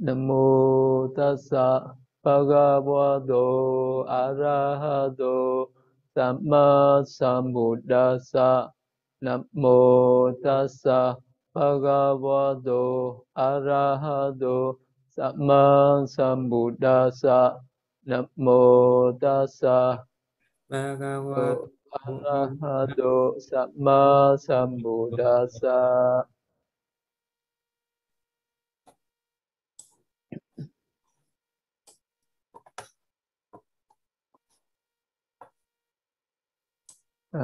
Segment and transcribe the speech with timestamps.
[0.00, 5.70] Nam mô tassa bhagavato arahato
[6.14, 8.70] samma sambuddhassa.
[9.20, 11.18] Nam mô tassa
[11.54, 14.78] bhagavato arahato
[15.10, 17.58] samma sambuddhassa.
[18.06, 20.06] Nam mô tassa
[20.70, 21.70] Bhagavato
[22.06, 25.76] arahato samma sambuddhassa.
[37.30, 37.40] À,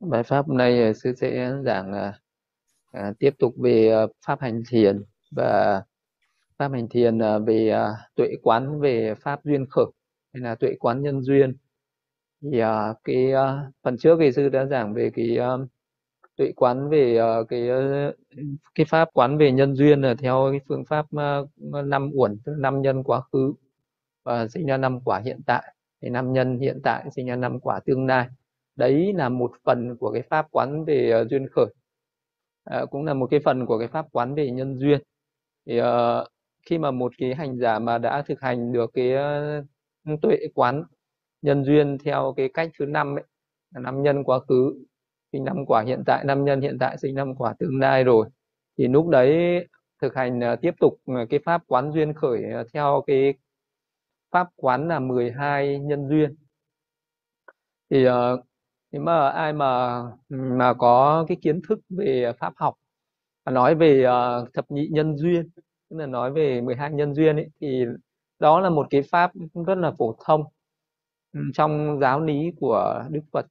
[0.00, 2.18] bài pháp hôm nay ờ, sư sẽ giảng à,
[2.92, 5.82] à, tiếp tục về à, pháp hành thiền và
[6.58, 9.84] pháp hành thiền à, về à, tuệ quán về pháp duyên khởi
[10.32, 11.56] hay là tuệ quán nhân duyên.
[12.42, 15.48] Thì à, cái à, phần trước thì sư đã giảng về cái à,
[16.36, 18.10] tuệ quán về à, cái à,
[18.74, 21.38] cái pháp quán về nhân duyên là theo cái phương pháp à,
[21.84, 23.54] năm uẩn tức năm nhân quá khứ
[24.24, 25.74] và sinh ra năm quả hiện tại.
[26.02, 28.28] Thì năm nhân hiện tại sinh ra năm quả tương lai
[28.78, 31.66] đấy là một phần của cái pháp quán về uh, duyên khởi.
[32.64, 35.00] À, cũng là một cái phần của cái pháp quán về nhân duyên.
[35.66, 35.86] Thì uh,
[36.66, 39.12] khi mà một cái hành giả mà đã thực hành được cái
[40.12, 40.84] uh, tuệ quán
[41.42, 43.24] nhân duyên theo cái cách thứ năm ấy
[43.74, 44.84] là năm nhân quá khứ
[45.32, 48.28] sinh năm quả hiện tại năm nhân hiện tại sinh năm quả tương lai rồi
[48.78, 49.66] thì lúc đấy
[50.02, 50.94] thực hành uh, tiếp tục
[51.30, 53.34] cái pháp quán duyên khởi uh, theo cái
[54.30, 56.36] pháp quán là 12 nhân duyên.
[57.90, 58.12] Thì uh,
[58.92, 62.74] nếu mà ai mà mà có cái kiến thức về pháp học
[63.44, 65.50] và nói về uh, thập nhị nhân duyên
[65.90, 67.84] tức là nói về 12 nhân duyên ấy, thì
[68.38, 69.32] đó là một cái pháp
[69.66, 70.44] rất là phổ thông
[71.32, 73.46] ừ, trong giáo lý của Đức Phật.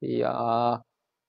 [0.00, 0.80] Thì uh,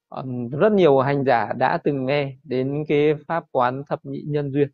[0.09, 4.51] um, rất nhiều hành giả đã từng nghe đến cái pháp quán thập nhị nhân
[4.51, 4.69] duyên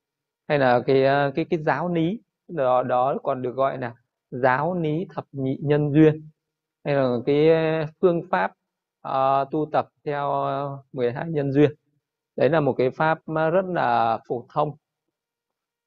[0.48, 3.94] hay là cái ờ, cái cái giáo lý đó đó còn được gọi là
[4.32, 6.30] giáo lý thập nhị nhân duyên
[6.86, 7.50] hay là cái
[8.02, 8.54] phương pháp
[9.06, 11.72] uh, tu tập theo ờ, 12 nhân duyên.
[12.36, 14.72] Đấy là một cái pháp rất là phổ thông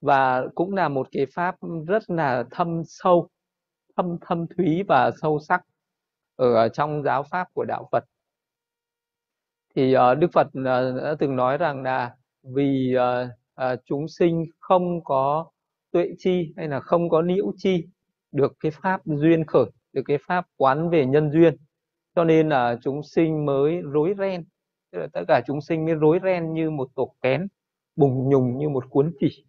[0.01, 1.57] và cũng là một cái pháp
[1.87, 3.29] rất là thâm sâu
[3.97, 5.63] thâm thâm thúy và sâu sắc
[6.37, 8.05] ở trong giáo pháp của đạo Phật.
[9.75, 10.65] Thì uh, Đức Phật uh,
[11.03, 13.29] đã từng nói rằng là vì uh,
[13.73, 15.51] uh, chúng sinh không có
[15.93, 17.87] tuệ chi hay là không có liễu chi
[18.33, 21.57] được cái pháp duyên khởi được cái pháp quán về nhân duyên
[22.19, 24.45] cho nên là chúng sinh mới rối ren.
[24.93, 27.49] Tức là tất cả chúng sinh mới rối ren như một tổ kén
[27.97, 29.47] bùng nhùng như một cuốn chỉ.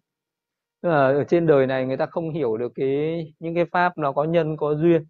[0.82, 3.98] Tức là ở trên đời này người ta không hiểu được cái những cái pháp
[3.98, 5.04] nó có nhân có duyên.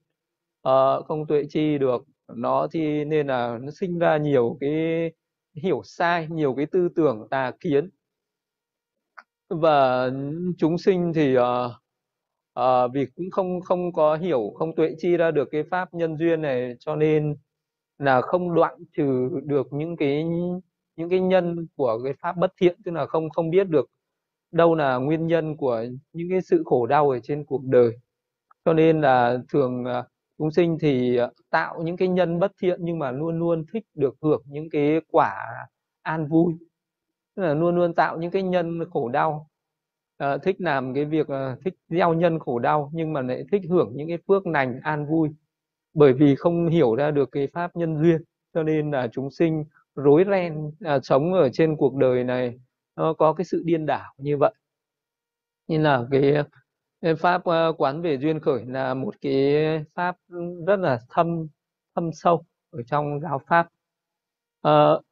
[0.63, 0.73] À,
[1.09, 2.05] không tuệ chi được.
[2.35, 5.13] Nó thì nên là nó sinh ra nhiều cái
[5.55, 7.91] hiểu sai nhiều cái tư tưởng tà kiến.
[9.49, 10.11] Và
[10.59, 11.43] chúng sinh thì uh,
[12.61, 16.17] uh, vì cũng không không có hiểu không tuệ chi ra được cái pháp nhân
[16.17, 17.37] duyên này cho nên
[18.01, 20.25] là không đoạn trừ được những cái
[20.97, 23.91] những cái nhân của cái pháp bất thiện tức là không không biết được
[24.53, 27.93] đâu là nguyên nhân của những cái sự khổ đau ở trên cuộc đời.
[28.65, 30.05] Cho nên là thường à,
[30.39, 33.85] chúng sinh thì à, tạo những cái nhân bất thiện nhưng mà luôn luôn thích
[33.95, 35.35] được hưởng những cái quả
[36.03, 36.55] an vui.
[37.37, 39.51] Tức là luôn luôn tạo những cái nhân khổ đau.
[40.19, 43.63] À, thích làm cái việc ờ, thích gieo nhân khổ đau nhưng mà lại thích
[43.71, 45.29] hưởng những cái phước lành an vui
[45.95, 48.23] bởi vì không hiểu ra được cái pháp nhân duyên
[48.55, 49.65] cho nên là chúng sinh
[49.95, 52.59] rối ren à, sống ở trên cuộc đời này
[52.97, 54.55] nó có cái sự điên đảo như vậy.
[55.69, 56.35] Nên là cái
[57.01, 59.55] cái pháp à, quán về duyên khởi là một cái
[59.95, 60.17] pháp
[60.67, 61.47] rất là thâm
[61.95, 63.69] thâm sâu ở trong giáo pháp.
[64.61, 65.03] Ờ,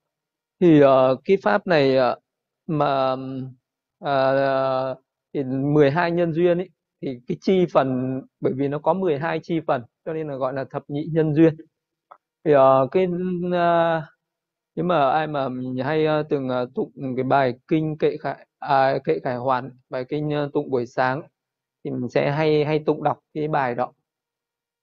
[0.60, 2.18] thì uh, cái pháp này uh,
[2.66, 3.12] mà
[4.04, 4.98] uh,
[5.34, 6.70] thì 12 nhân duyên ấy
[7.02, 10.52] thì cái chi phần bởi vì nó có 12 chi phần cho nên là gọi
[10.52, 11.56] là thập nhị nhân duyên.
[12.44, 14.02] Thì uh, cái uh,
[14.76, 15.48] nếu mà ai mà
[15.84, 20.04] hay uh, từng uh, tụng cái bài kinh kệ khải à, kệ khải hoàn bài
[20.08, 21.22] kinh uh, tụng buổi sáng
[21.84, 23.92] thì mình sẽ hay hay tụng đọc cái bài đó.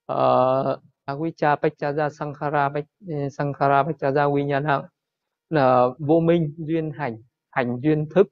[0.06, 2.70] Ờ, uh, avijja paccaya sankhara
[3.32, 4.84] sankhara paccaya viññāṇaṁ
[5.50, 7.18] là vô minh duyên hành
[7.52, 8.28] hành duyên thức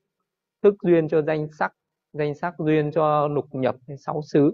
[0.64, 1.74] thức duyên cho danh sắc
[2.14, 4.52] danh sắc duyên cho lục nhập sáu xứ.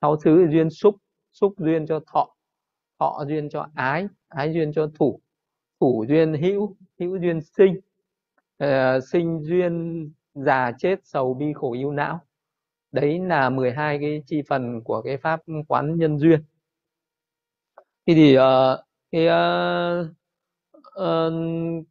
[0.00, 0.96] Sáu xứ duyên xúc
[1.40, 2.34] xúc duyên cho thọ
[2.98, 5.20] thọ duyên cho ái ái duyên cho thủ
[5.80, 7.80] thủ duyên hữu hữu duyên sinh.
[8.64, 10.04] Uh, sinh duyên
[10.34, 12.20] già chết sầu bi khổ ưu não.
[12.92, 16.44] Đấy là 12 cái chi phần của cái pháp quán nhân duyên.
[18.06, 18.42] Thì thì uh,
[19.10, 20.06] cái uh,
[21.00, 21.86] uh,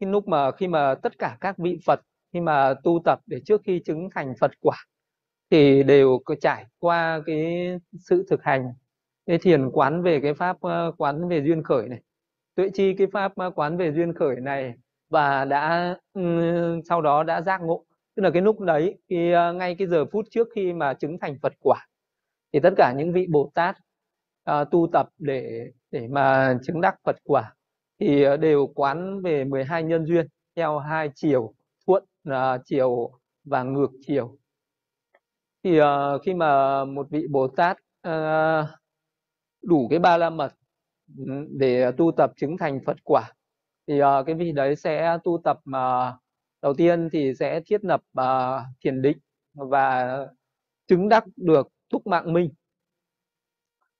[0.00, 2.00] cái lúc mà khi mà tất cả các vị Phật
[2.32, 4.76] khi mà tu tập để trước khi chứng thành Phật quả
[5.50, 7.68] thì đều có trải qua cái
[8.00, 8.72] sự thực hành
[9.28, 10.56] cái thiền quán về cái pháp
[10.98, 12.00] quán về duyên khởi này.
[12.54, 14.74] Tuệ chi cái pháp quán về duyên khởi này
[15.10, 15.94] và đã
[16.88, 17.84] sau đó đã giác ngộ.
[18.16, 21.38] Tức là cái lúc đấy thì ngay cái giờ phút trước khi mà chứng thành
[21.42, 21.86] Phật quả
[22.52, 23.76] thì tất cả những vị Bồ Tát
[24.50, 27.54] uh, tu tập để để mà chứng đắc Phật quả
[28.00, 30.26] thì ờ, đều quán về 12 nhân duyên
[30.56, 31.54] theo hai chiều
[31.86, 33.10] thuận uh, chiều
[33.44, 34.38] và ngược chiều.
[35.64, 35.86] Thì uh,
[36.24, 37.76] khi mà một vị Bồ Tát
[38.08, 38.68] uh,
[39.62, 40.52] đủ cái ba la mật
[41.18, 43.32] ừ, để tu tập chứng thành Phật quả.
[43.86, 46.14] Thì uh, cái vị đấy sẽ tu tập mà uh,
[46.62, 49.18] đầu tiên thì sẽ thiết lập uh, thiền định
[49.54, 50.18] và
[50.86, 52.50] chứng đắc được thúc mạng minh.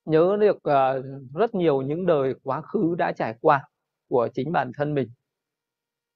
[0.04, 3.68] Nhớ được uh, rất nhiều những đời quá khứ đã trải qua
[4.08, 5.10] của chính bản thân mình.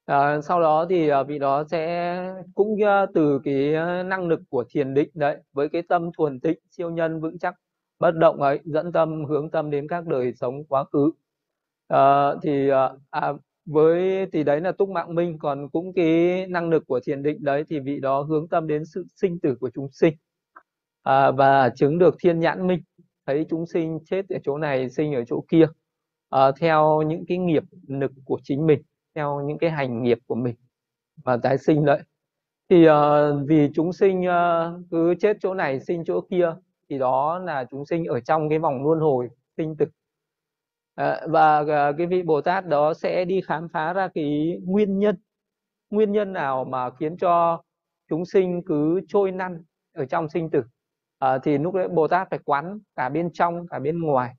[0.05, 2.17] À, sau đó thì uh, vị đó sẽ
[2.55, 3.73] cũng uh, từ cái
[4.05, 7.55] năng lực của thiền định đấy với cái tâm thuần tịnh siêu nhân vững chắc
[8.03, 11.11] bất động ấy dẫn tâm hướng tâm đến các đời sống quá khứ.
[11.89, 13.33] À, thì ờ, à,
[13.67, 17.45] với thì đấy là túc mạng minh còn cũng cái năng lực của thiền định
[17.45, 20.15] đấy thì vị đó hướng tâm đến sự sinh tử của chúng sinh.
[21.03, 22.83] À, và chứng được thiên nhãn minh
[23.27, 25.67] thấy chúng sinh chết ở chỗ này sinh ở chỗ kia
[26.31, 28.83] à, theo những cái nghiệp lực của chính mình
[29.15, 30.55] theo những cái hành nghiệp của mình
[31.25, 32.01] và tái sinh đấy.
[32.69, 32.95] Thì uh,
[33.49, 36.55] vì chúng sinh uh, cứ chết chỗ này sinh chỗ kia
[36.93, 39.87] thì đó là chúng sinh ở trong cái vòng luân hồi sinh tử
[40.95, 44.59] à, ờ, và ờ, cái vị Bồ Tát đó sẽ đi khám phá ra cái
[44.65, 45.17] nguyên nhân
[45.91, 47.63] nguyên nhân nào mà khiến cho
[48.09, 49.63] chúng sinh cứ trôi năn
[49.95, 50.63] ở trong sinh tử.
[51.19, 54.35] À, thì lúc đấy Bồ Tát phải quán cả bên trong cả bên ngoài.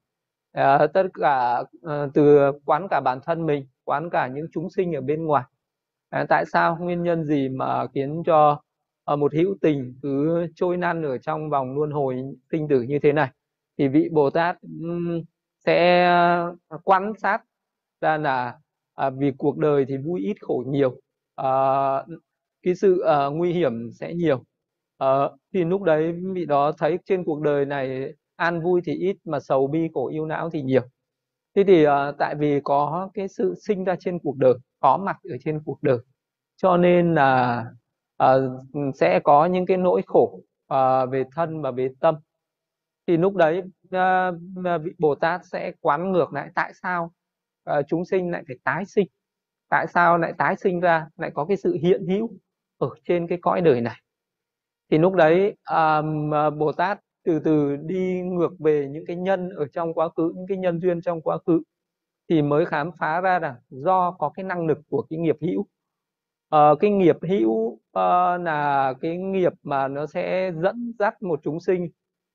[0.52, 4.96] À, tất cả à, từ quán cả bản thân mình quán cả những chúng sinh
[4.96, 5.44] ở bên ngoài.
[6.10, 8.62] À, tại sao nguyên nhân gì mà khiến cho
[9.04, 13.00] Ờ, một hữu tình cứ trôi năn ở trong vòng luân hồi sinh tử như
[13.04, 13.30] thế này
[13.78, 14.58] thì vị bồ tát
[15.66, 17.44] sẽ ờ, quan sát
[18.02, 18.60] ra là
[18.96, 21.02] à, vì cuộc đời thì vui ít khổ nhiều
[21.36, 21.48] à,
[22.64, 24.44] cái sự à, nguy hiểm sẽ nhiều.
[24.98, 25.08] À,
[25.54, 29.40] thì lúc đấy vị đó thấy trên cuộc đời này an vui thì ít mà
[29.40, 30.82] sầu bi khổ yêu não thì nhiều.
[31.56, 35.18] Thế thì à, tại vì có cái sự sinh ra trên cuộc đời có mặt
[35.32, 35.98] ở trên cuộc đời
[36.58, 37.66] cho nên là
[38.24, 40.40] uh, sẽ có những cái nỗi khổ
[40.74, 42.16] uh, về thân và về tâm.
[43.08, 43.62] Thì lúc đấy
[43.96, 44.36] uh,
[44.84, 47.14] vị bồ tát sẽ quán ngược lại tại sao
[47.70, 49.08] uh, chúng sinh lại phải tái sinh?
[49.70, 52.30] Tại sao lại tái sinh ra lại có cái sự hiện hữu
[52.78, 54.02] ở trên cái cõi đời này?
[54.92, 56.06] Thì lúc đấy uh,
[56.58, 60.48] bồ tát từ từ đi ngược về những cái nhân ở trong quá khứ những
[60.48, 61.62] cái nhân duyên trong quá khứ
[62.30, 65.68] thì mới khám phá ra rằng do có cái năng lực của cái nghiệp hữu.
[66.54, 67.80] Ờ, cái nghiệp hữu uh,
[68.42, 71.90] là cái nghiệp mà nó sẽ dẫn dắt một chúng sinh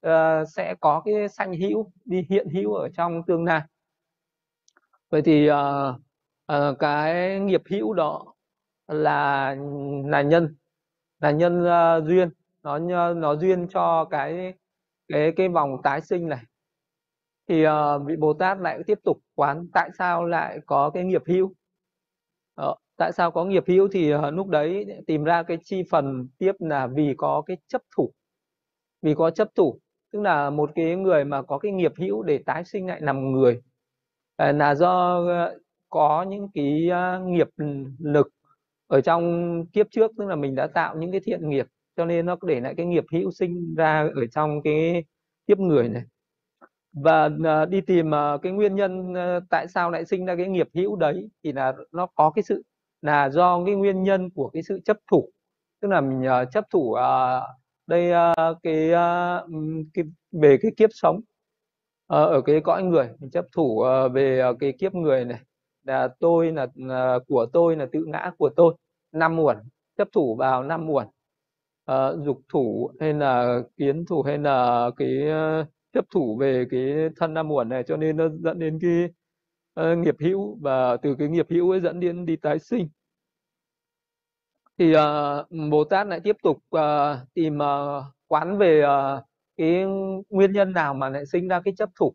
[0.06, 3.62] uh, sẽ có cái sanh hữu đi hiện hữu ở trong tương lai.
[5.10, 5.56] Vậy thì uh,
[6.52, 8.34] uh, cái nghiệp hữu đó
[8.88, 9.56] là
[10.04, 10.56] là nhân
[11.20, 12.30] là nhân uh, duyên.
[12.62, 12.78] Nó
[13.14, 14.54] nó duyên cho cái
[15.08, 16.44] cái cái vòng tái sinh này.
[17.48, 17.72] Thì uh,
[18.06, 21.54] vị Bồ Tát lại tiếp tục quán tại sao lại có cái nghiệp hữu?
[22.62, 26.28] Uh, tại sao có nghiệp hữu thì ờ, lúc đấy tìm ra cái chi phần
[26.38, 28.12] tiếp là vì có cái chấp thủ.
[29.02, 29.80] Vì có chấp thủ,
[30.12, 33.32] tức là một cái người mà có cái nghiệp hữu để tái sinh lại làm
[33.32, 33.62] người.
[34.36, 36.90] Ờ, là do ờ, có những cái
[37.24, 37.48] nghiệp
[37.98, 38.28] lực
[38.86, 42.26] ở trong kiếp trước, tức là mình đã tạo những cái thiện nghiệp, cho nên
[42.26, 45.04] nó để lại cái nghiệp hữu sinh ra ở trong cái
[45.46, 46.02] kiếp người này.
[46.92, 47.30] Và
[47.70, 48.10] đi tìm
[48.42, 49.14] cái nguyên nhân
[49.50, 52.62] tại sao lại sinh ra cái nghiệp hữu đấy thì là nó có cái sự
[53.02, 55.30] là do cái nguyên nhân của cái sự chấp thủ.
[55.80, 56.98] Tức là mình uh, chấp thủ uh,
[57.86, 59.50] đây uh, cái, uh,
[59.94, 61.22] cái về cái kiếp sống uh,
[62.08, 63.08] ở cái cõi người.
[63.18, 65.40] Mình chấp thủ uh, về uh, cái kiếp người này.
[65.84, 68.74] Là tôi là uh, của tôi là tự ngã của tôi.
[69.12, 69.56] Năm muộn
[69.96, 71.06] chấp thủ vào năm muộn
[71.92, 77.08] uh, dục thủ hay là kiến thủ hay là cái uh, chấp thủ về cái
[77.16, 77.82] thân năm muộn này.
[77.82, 79.08] Cho nên nó dẫn đến cái
[79.80, 82.88] uh, nghiệp hữu và từ cái nghiệp hữu ấy dẫn đến đi tái sinh.
[84.78, 86.80] Thì uh, Bồ Tát lại tiếp tục uh,
[87.34, 89.24] tìm uh, quán về uh,
[89.56, 89.84] cái
[90.28, 92.14] nguyên nhân nào mà lại sinh ra cái chấp thủ.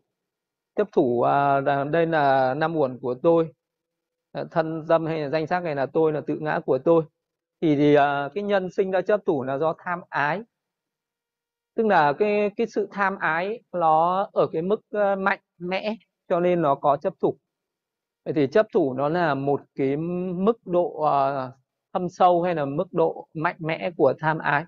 [0.76, 3.52] Chấp thủ uh, đây là năm uẩn của tôi
[4.50, 7.04] thân dâm hay là danh sắc này là tôi là tự ngã của tôi.
[7.60, 8.00] Thì, thì uh,
[8.34, 10.42] cái nhân sinh ra chấp thủ là do tham ái.
[11.74, 15.94] Tức là cái cái sự tham ái nó ở cái mức uh, mạnh mẽ
[16.28, 17.38] cho nên nó có chấp thủ
[18.24, 21.54] vậy thì chấp thủ nó là một cái mức độ uh,
[21.92, 24.64] thâm sâu hay là mức độ mạnh mẽ của tham ái?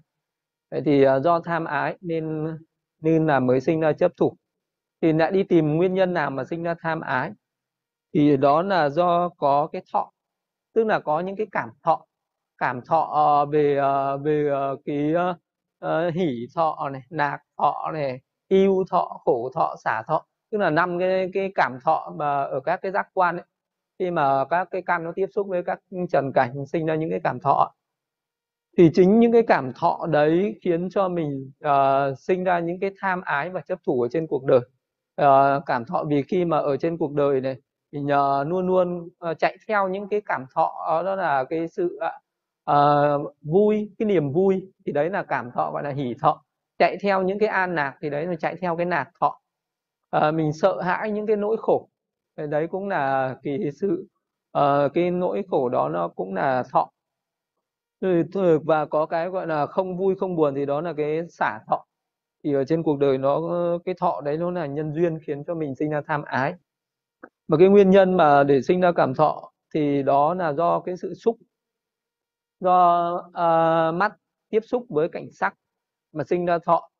[0.71, 2.57] Vậy thì uh, do tham ái nên
[3.03, 4.37] nên là mới sinh ra chấp thủ.
[5.03, 7.33] Thì lại đi tìm nguyên nhân nào mà sinh ra tham ái?
[8.15, 10.13] Thì đó là do có cái thọ
[10.75, 12.07] tức là có những cái cảm thọ.
[12.59, 18.21] Cảm thọ uh, về uh, về uh, cái uh, hỉ thọ này lạc thọ này
[18.49, 22.61] yêu thọ khổ thọ xả thọ tức là năm cái cái cảm thọ mà ở
[22.61, 23.45] các cái giác quan ấy
[23.99, 27.11] khi mà các cái căn nó tiếp xúc với các trần cảnh sinh ra những
[27.11, 27.75] cái cảm thọ
[28.79, 32.91] thì chính những cái cảm thọ đấy khiến cho mình uh, sinh ra những cái
[33.01, 34.61] tham ái và chấp thủ ở trên cuộc đời.
[35.23, 37.57] Uh, cảm thọ vì khi mà ở trên cuộc đời này
[37.93, 41.99] mình uh, luôn luôn uh, chạy theo những cái cảm thọ đó là cái sự
[42.71, 44.73] uh, vui cái niềm vui.
[44.87, 46.45] Thì đấy là cảm thọ gọi là hỷ thọ.
[46.79, 49.41] Chạy theo những cái an lạc thì đấy là chạy theo cái nạc thọ
[50.21, 51.89] à, mình sợ hãi những cái nỗi khổ.
[52.37, 54.07] Đấy cũng là cái sự
[54.53, 56.91] à, cái nỗi khổ đó nó cũng là thọ.
[58.01, 58.23] Ừ,
[58.65, 61.87] và có cái gọi là không vui không buồn thì đó là cái xả thọ.
[62.45, 63.41] Thì ở trên cuộc đời nó
[63.85, 66.55] cái thọ đấy nó là nhân duyên khiến cho mình sinh ra tham ái.
[67.49, 70.97] Mà cái nguyên nhân mà để sinh ra cảm thọ thì đó là do cái
[70.97, 71.37] sự xúc
[72.61, 74.13] do uh, mắt
[74.51, 75.55] tiếp xúc với cảnh sắc
[76.13, 76.91] mà sinh ra thọ.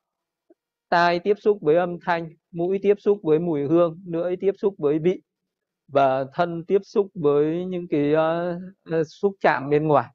[0.89, 4.75] Tai tiếp xúc với âm thanh mũi tiếp xúc với mùi hương lưỡi tiếp xúc
[4.77, 5.21] với vị
[5.87, 10.07] và thân tiếp xúc với những cái uh, xúc chạm bên ngoài.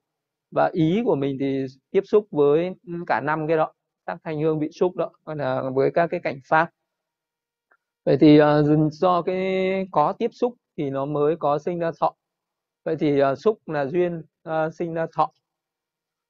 [0.51, 2.71] Và ý của mình thì tiếp xúc với
[3.07, 3.73] cả năm cái đó
[4.07, 6.71] các thanh hương bị xúc đó gọi là với các cái cảnh pháp.
[8.05, 12.15] Vậy thì uh, do cái có tiếp xúc thì nó mới có sinh ra thọ.
[12.85, 15.33] Vậy thì uh, xúc là duyên uh, sinh ra thọ.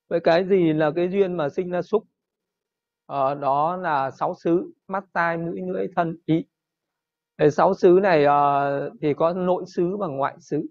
[0.09, 2.05] Vậy cái gì là cái duyên mà sinh ra xúc?
[3.13, 6.45] Uh, đó là sáu xứ mắt tai mũi lưỡi thân ý.
[7.51, 10.67] Sáu xứ này uh, thì có nội xứ và ngoại xứ.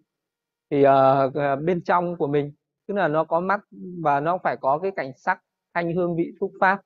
[0.69, 2.51] Thì uh, bên trong của mình
[2.87, 3.61] tức là nó có mắt
[4.03, 5.41] và nó phải có cái cảnh sắc
[5.73, 6.81] thanh hương vị xúc pháp.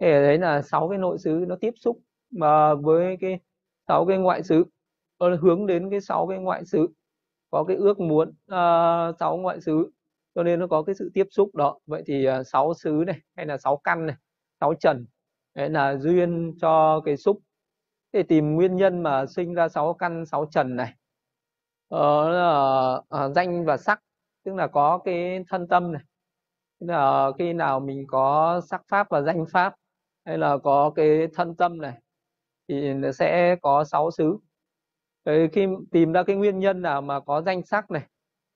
[0.00, 1.98] Thì đấy là sáu cái nội xứ nó tiếp xúc
[2.30, 3.40] mà với cái
[3.88, 4.64] sáu cái ngoại xứ.
[5.20, 6.86] Nó hướng đến cái sáu cái ngoại xứ.
[7.50, 9.90] Có cái ước muốn uh, sáu ngoại xứ
[10.34, 11.78] cho nên nó có cái sự tiếp xúc đó.
[11.86, 14.16] Vậy thì uh, sáu xứ này hay là sáu căn này
[14.60, 15.06] sáu trần.
[15.54, 17.38] Đấy là duyên cho cái xúc.
[18.12, 20.94] Để tìm nguyên nhân mà sinh ra sáu căn sáu trần này.
[21.88, 24.00] Ờ, là, à, danh và sắc
[24.44, 26.02] tức là có cái thân tâm này.
[26.80, 29.74] Tức là khi nào mình có sắc pháp và danh pháp
[30.24, 32.00] hay là có cái thân tâm này
[32.68, 34.38] thì sẽ có sáu xứ.
[35.24, 38.02] Đấy, khi tìm ra cái nguyên nhân nào mà có danh sắc này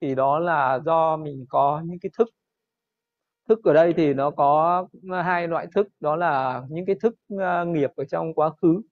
[0.01, 2.29] thì đó là do mình có những cái thức
[3.49, 4.87] thức ở đây thì nó có
[5.25, 8.83] hai loại thức đó là những cái thức ờ, nghiệp ở trong quá khứ.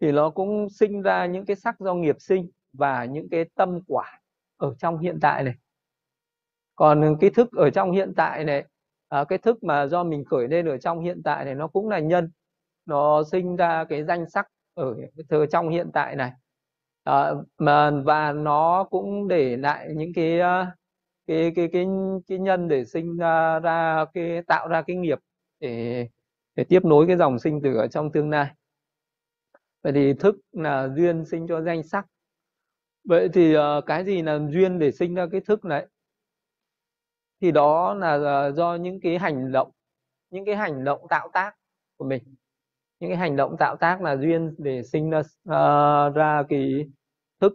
[0.00, 3.80] Thì nó cũng sinh ra những cái sắc do nghiệp sinh và những cái tâm
[3.86, 4.20] quả
[4.56, 5.54] ở trong hiện tại này.
[6.76, 8.64] Còn cái thức ở trong hiện tại này
[9.08, 11.88] à, cái thức mà do mình khởi lên ở trong hiện tại này nó cũng
[11.88, 12.30] là nhân.
[12.86, 14.96] Nó sinh ra cái danh sắc ở
[15.28, 16.32] từ trong hiện tại này.
[17.04, 20.66] À, mà và nó cũng để lại những cái ờ,
[21.26, 21.86] cái cái cái
[22.26, 25.18] cái nhân để sinh ra ra cái tạo ra cái nghiệp
[25.60, 26.08] để
[26.54, 28.54] để tiếp nối cái dòng sinh tử ở trong tương lai.
[29.82, 32.06] Vậy thì thức là duyên sinh cho danh sắc.
[33.04, 35.86] Vậy thì ờ, cái gì là duyên để sinh ra cái thức này?
[37.40, 39.70] Thì đó là ờ, do những cái hành động
[40.30, 41.56] những cái hành động tạo tác
[41.96, 42.22] của mình.
[43.00, 46.86] Những cái hành động tạo tác là duyên để sinh ra uh, ra cái
[47.40, 47.54] thức.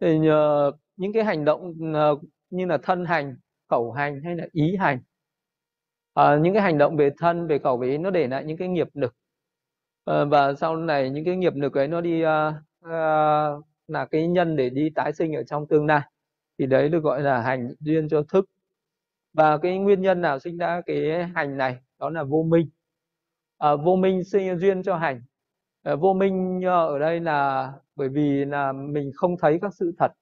[0.00, 1.74] Thì nhờ những cái hành động
[2.12, 3.36] uh, như là thân hành
[3.68, 5.00] khẩu hành hay là ý hành.
[6.14, 8.56] À, những cái hành động về thân về khẩu về ý nó để lại những
[8.56, 9.14] cái nghiệp lực.
[10.04, 12.92] À, và sau này những cái nghiệp lực ấy nó đi à, à,
[13.88, 16.00] là cái nhân để đi tái sinh ở trong tương lai.
[16.58, 18.44] Thì đấy được gọi là hành duyên cho thức.
[19.32, 21.76] Và cái nguyên nhân nào sinh ra cái hành này?
[21.98, 22.68] Đó là vô minh.
[23.58, 25.22] À, vô minh sinh duyên cho hành.
[25.82, 29.92] À, vô minh ờ, ở đây là bởi vì là mình không thấy các sự
[29.98, 30.12] thật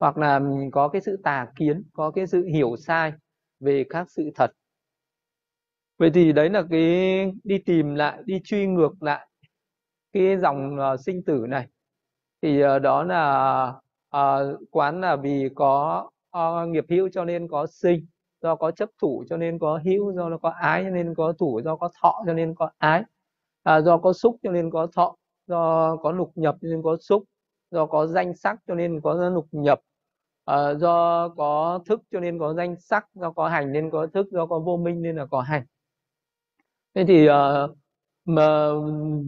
[0.00, 0.40] hoặc là
[0.72, 3.12] có cái sự tà kiến có cái sự hiểu sai
[3.60, 4.50] về các sự thật.
[5.98, 9.28] Vậy thì đấy là cái đi tìm lại đi truy ngược lại
[10.12, 11.68] cái dòng uh, sinh tử này.
[12.42, 13.72] Thì uh, đó là
[14.16, 18.06] uh, quán là vì có uh, nghiệp hữu cho nên có sinh
[18.42, 21.32] do có chấp thủ cho nên có hữu do nó có ái cho nên có
[21.38, 23.02] thủ do có thọ cho nên có ái
[23.62, 26.96] à, do có xúc cho nên có thọ do có lục nhập cho nên có
[27.00, 27.24] xúc
[27.76, 29.80] do có danh sắc cho nên có lục nhập.
[30.44, 34.26] À, do có thức cho nên có danh sắc do có hành nên có thức
[34.30, 35.62] do có vô minh nên là có hành.
[36.94, 37.76] Thế thì uh,
[38.24, 38.68] mà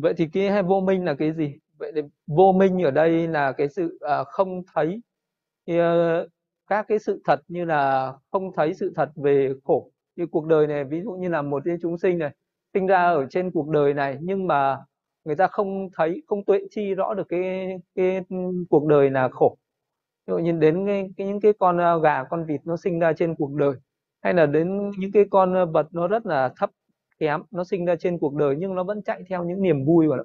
[0.02, 1.54] vậy thì cái hay vô minh là cái gì?
[1.78, 5.02] Vậy thì vô minh ở đây là cái sự uh, không thấy
[5.66, 6.28] thì, uh,
[6.66, 10.66] các cái sự thật như là không thấy sự thật về khổ như cuộc đời
[10.66, 10.84] này.
[10.84, 12.30] Ví dụ như là một cái chúng sinh này
[12.74, 14.78] sinh ra ở trên cuộc đời này nhưng mà
[15.28, 18.20] người ta không thấy không tuệ chi rõ được cái cái
[18.70, 19.56] cuộc đời là khổ.
[20.26, 22.98] Ví dụ như đến cái, cái những cái con à, gà con vịt nó sinh
[22.98, 23.72] ra trên cuộc đời
[24.22, 26.70] hay là đến những cái con à, vật nó rất là thấp
[27.18, 30.08] kém nó sinh ra trên cuộc đời nhưng nó vẫn chạy theo những niềm vui
[30.08, 30.24] của nó.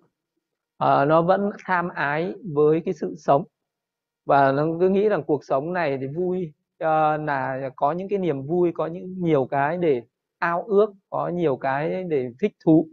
[0.77, 3.43] À, nó vẫn tham ái với cái sự sống.
[4.25, 6.87] Và nó cứ nghĩ rằng cuộc sống này thì vui uh,
[7.27, 10.03] là có những cái niềm vui có những nhiều cái để
[10.37, 12.87] ao ước có nhiều cái để thích thú.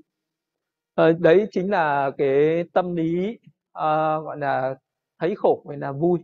[1.01, 3.39] Ờ, đấy chính là cái tâm lý
[3.79, 4.75] uh, gọi là
[5.19, 6.19] thấy khổ hay là vui.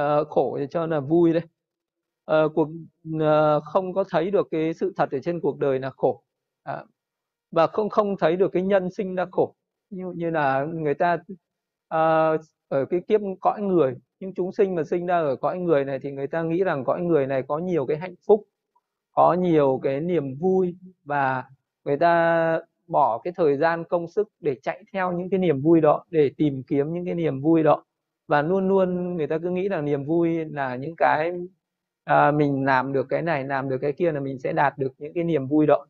[0.00, 1.42] Uh, khổ cho là vui đấy.
[2.44, 2.68] Uh, cuộc
[3.16, 6.22] uh, không có thấy được cái sự thật ở trên cuộc đời là khổ.
[6.70, 6.88] Uh,
[7.50, 9.54] và không không thấy được cái nhân sinh ra khổ.
[9.90, 14.84] Như như là người ta uh, ở cái kiếp cõi người những chúng sinh mà
[14.84, 17.58] sinh ra ở cõi người này thì người ta nghĩ rằng cõi người này có
[17.58, 18.44] nhiều cái hạnh phúc
[19.12, 21.44] có nhiều cái niềm vui và
[21.84, 25.80] người ta bỏ cái thời gian công sức để chạy theo những cái niềm vui
[25.80, 27.84] đó để tìm kiếm những cái niềm vui đó.
[28.28, 31.32] Và luôn luôn người ta cứ nghĩ là niềm vui là những cái
[32.04, 34.92] à, mình làm được cái này làm được cái kia là mình sẽ đạt được
[34.98, 35.86] những cái niềm vui đó.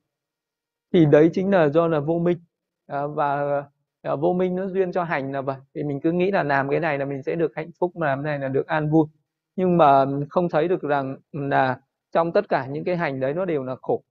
[0.93, 2.39] Thì đấy chính là do là vô minh.
[2.87, 3.63] À, và
[4.03, 5.57] à, vô minh nó duyên cho hành là vậy.
[5.75, 8.07] Thì mình cứ nghĩ là làm cái này là mình sẽ được hạnh phúc mà
[8.07, 9.07] làm cái này là được an vui.
[9.57, 11.81] Nhưng mà không thấy được rằng là
[12.13, 14.03] trong tất cả những cái hành đấy nó đều là khổ.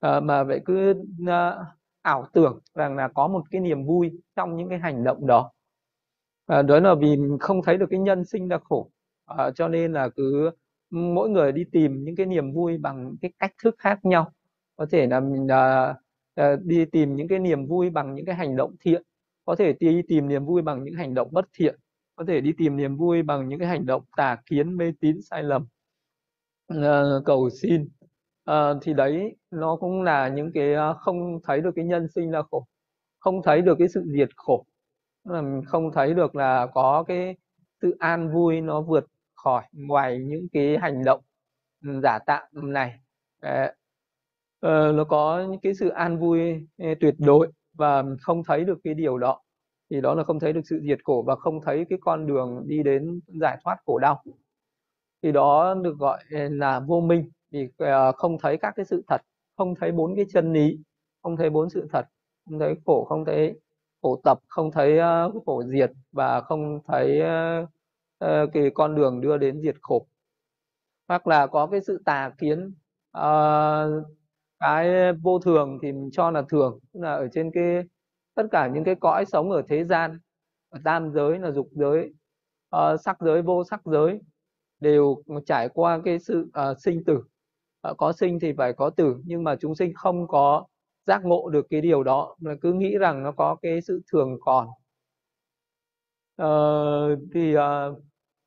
[0.00, 0.94] À, mà vậy cứ
[1.26, 1.56] à,
[2.02, 5.52] ảo tưởng rằng là có một cái niềm vui trong những cái hành động đó.
[6.46, 8.90] À, đó là vì không thấy được cái nhân sinh ra khổ.
[9.26, 10.50] À, cho nên là cứ
[10.90, 14.32] mỗi người đi tìm những cái niềm vui bằng cái cách thức khác nhau.
[14.76, 15.94] Có thể là mình à,
[16.34, 19.02] à, đi tìm những cái niềm vui bằng những cái hành động thiện.
[19.44, 21.76] Có thể đi tìm niềm vui bằng những hành động bất thiện.
[22.16, 25.22] Có thể đi tìm niềm vui bằng những cái hành động tà kiến mê tín
[25.22, 25.66] sai lầm.
[26.68, 27.88] À, cầu xin
[28.50, 32.30] uh, thì đấy nó cũng là những cái ờ, không thấy được cái nhân sinh
[32.30, 32.66] là khổ
[33.22, 34.64] không thấy được cái sự diệt khổ.
[35.66, 37.36] Không thấy được là có cái
[37.82, 41.20] sự an vui nó vượt khỏi ngoài những cái hành động
[41.84, 42.94] ừ, giả tạm này.
[43.46, 46.66] Uh, nó có những cái sự an vui
[47.00, 49.40] tuyệt đối và không thấy được cái điều đó.
[49.90, 52.62] Thì đó là không thấy được sự diệt khổ và không thấy cái con đường
[52.66, 54.22] đi đến giải thoát khổ đau.
[55.22, 59.20] Thì đó được gọi là vô minh vì ờ, không thấy các cái sự thật
[59.56, 60.78] không thấy bốn cái chân lý
[61.22, 62.06] không thấy bốn sự thật
[62.44, 63.54] không thấy khổ không thấy
[64.02, 67.68] khổ tập không thấy uh, khổ diệt và không thấy uh,
[68.24, 70.06] uh, cái con đường đưa đến diệt khổ.
[71.08, 72.74] Hoặc là có cái sự tà kiến
[73.18, 74.06] uh,
[74.60, 77.82] cái vô thường thì mình cho là thường tức là ở trên cái
[78.34, 80.18] tất cả những cái cõi sống ở thế gian
[80.68, 82.14] ở tam giới là dục giới
[82.76, 84.20] uh, sắc giới vô sắc giới
[84.80, 87.22] đều trải qua cái sự uh, sinh tử.
[87.82, 90.66] Ờ, có sinh thì phải có tử nhưng mà chúng sinh không có
[91.06, 94.38] giác ngộ được cái điều đó mà cứ nghĩ rằng nó có cái sự thường
[94.40, 94.68] còn.
[96.36, 97.62] Ờ, thì uh,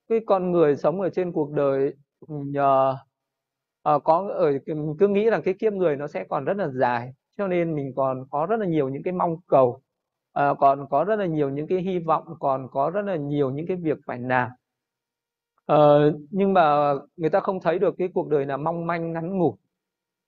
[0.10, 1.94] cái con người sống ở trên cuộc đời
[2.28, 2.96] ừ, nhờ
[3.96, 4.52] uh, có ở
[5.00, 7.94] cứ nghĩ rằng cái kiếp người nó sẽ còn rất là dài cho nên mình
[7.96, 9.82] còn có rất là nhiều những cái mong cầu
[10.40, 13.52] uh, còn có rất là nhiều những cái hy vọng còn có rất là nhiều
[13.52, 14.50] những cái việc phải làm
[15.66, 19.38] ờ, nhưng mà người ta không thấy được cái cuộc đời là mong manh ngắn
[19.38, 19.52] ngủi.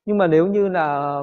[0.05, 1.19] Nhưng mà nếu như là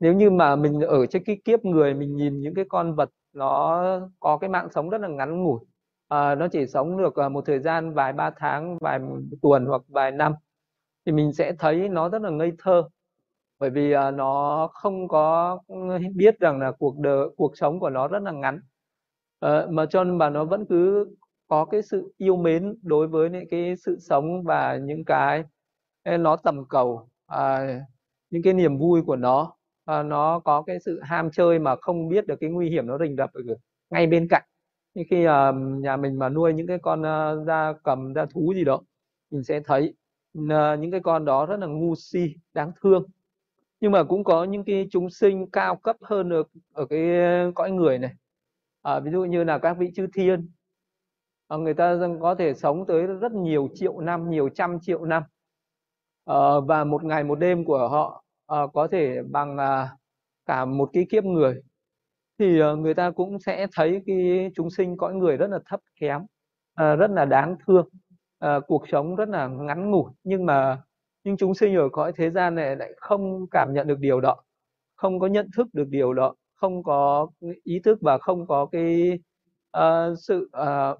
[0.00, 3.10] nếu như mà mình ở trên cái kiếp người mình nhìn những cái con vật
[3.32, 3.82] nó
[4.20, 5.60] có cái mạng sống rất là ngắn ngủi
[6.08, 9.00] à, nó chỉ sống được ờ, một thời gian vài ba tháng vài
[9.42, 10.34] tuần hoặc vài năm
[11.06, 12.82] thì mình sẽ thấy nó rất là ngây thơ.
[13.58, 15.58] Bởi vì à, nó không có
[16.16, 18.60] biết rằng là cuộc đời cuộc sống của nó rất là ngắn.
[19.40, 21.06] À, mà cho nên mà nó vẫn cứ
[21.50, 25.44] có cái sự yêu mến đối với những cái sự sống và những cái
[26.18, 27.60] nó tầm cầu à,
[28.30, 29.52] những cái niềm vui của nó.
[29.84, 32.98] À, nó có cái sự ham chơi mà không biết được cái nguy hiểm nó
[32.98, 33.40] rình rập ở
[33.90, 34.42] ngay bên cạnh.
[34.94, 38.52] Như khi à, nhà mình mà nuôi những cái con à, da cầm da thú
[38.54, 38.80] gì đó
[39.30, 39.94] mình sẽ thấy
[40.50, 43.04] à, những cái con đó rất là ngu si đáng thương.
[43.80, 47.00] Nhưng mà cũng có những cái chúng sinh cao cấp hơn được ở cái
[47.54, 48.12] cõi người này.
[48.82, 50.48] À, ví dụ như là các vị chư thiên
[51.50, 55.22] à, người ta có thể sống tới rất nhiều triệu năm nhiều trăm triệu năm.
[56.24, 56.36] À,
[56.66, 59.96] và một ngày một đêm của họ à, có thể bằng à,
[60.46, 61.62] cả một cái kiếp người.
[62.38, 65.80] Thì à, người ta cũng sẽ thấy cái chúng sinh cõi người rất là thấp
[66.00, 66.20] kém
[66.74, 67.88] à, rất là đáng thương.
[68.38, 70.10] À, cuộc sống rất là ngắn ngủi.
[70.24, 70.82] Nhưng mà
[71.24, 74.42] nhưng chúng sinh ở cõi thế gian này lại không cảm nhận được điều đó
[74.96, 77.28] không có nhận thức được điều đó không có
[77.64, 79.18] ý thức và không có cái
[79.78, 80.98] uh, sự uh,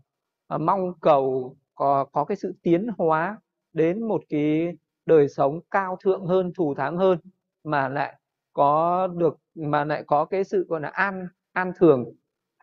[0.58, 3.38] mong cầu có có cái sự tiến hóa
[3.72, 4.72] đến một cái
[5.06, 7.18] đời sống cao thượng hơn thù thắng hơn
[7.64, 8.20] mà lại
[8.52, 12.04] có được mà lại có cái sự gọi là an an thường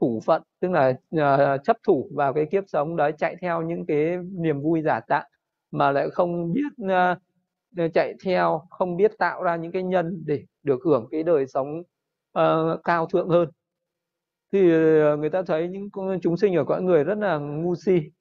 [0.01, 3.85] thủ phận tức là uh, chấp thủ vào cái kiếp sống đấy chạy theo những
[3.85, 5.23] cái niềm vui giả tạo
[5.71, 10.43] mà lại không biết uh, chạy theo không biết tạo ra những cái nhân để
[10.63, 11.83] được hưởng cái đời sống
[12.39, 13.49] uh, cao thượng hơn
[14.51, 15.89] thì ờ, người ta thấy những
[16.21, 18.11] chúng sinh ở cõi người rất là ngu si.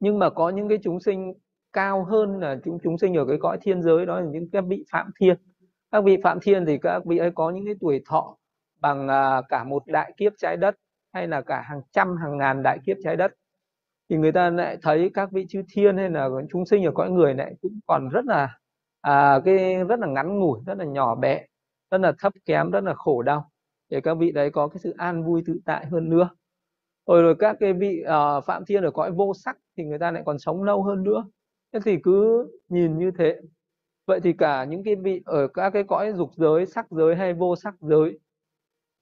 [0.00, 1.32] Nhưng mà có những cái chúng sinh
[1.72, 4.64] cao hơn là chúng chúng sinh ở cái cõi thiên giới đó là những các
[4.68, 5.36] vị phạm thiên.
[5.92, 8.36] Các vị phạm thiên thì các vị ấy có những cái tuổi thọ
[8.80, 10.74] bằng à, cả một đại kiếp trái đất
[11.12, 13.32] hay là cả hàng trăm hàng ngàn đại kiếp trái đất.
[14.10, 17.10] Thì người ta lại thấy các vị chư thiên hay là chúng sinh ở cõi
[17.10, 18.58] người lại cũng còn rất là
[19.00, 21.46] à, cái rất là ngắn ngủi rất là nhỏ bé
[21.90, 23.49] rất là thấp kém rất là khổ đau
[23.90, 26.30] để các vị đấy có cái sự an vui tự tại hơn nữa.
[27.06, 30.10] Rồi rồi các cái vị uh, phạm thiên ở cõi vô sắc thì người ta
[30.10, 31.24] lại còn sống lâu hơn nữa.
[31.72, 33.40] Thế thì cứ nhìn như thế.
[34.06, 37.34] Vậy thì cả những cái vị ở các cái cõi dục giới sắc giới hay
[37.34, 38.18] vô sắc giới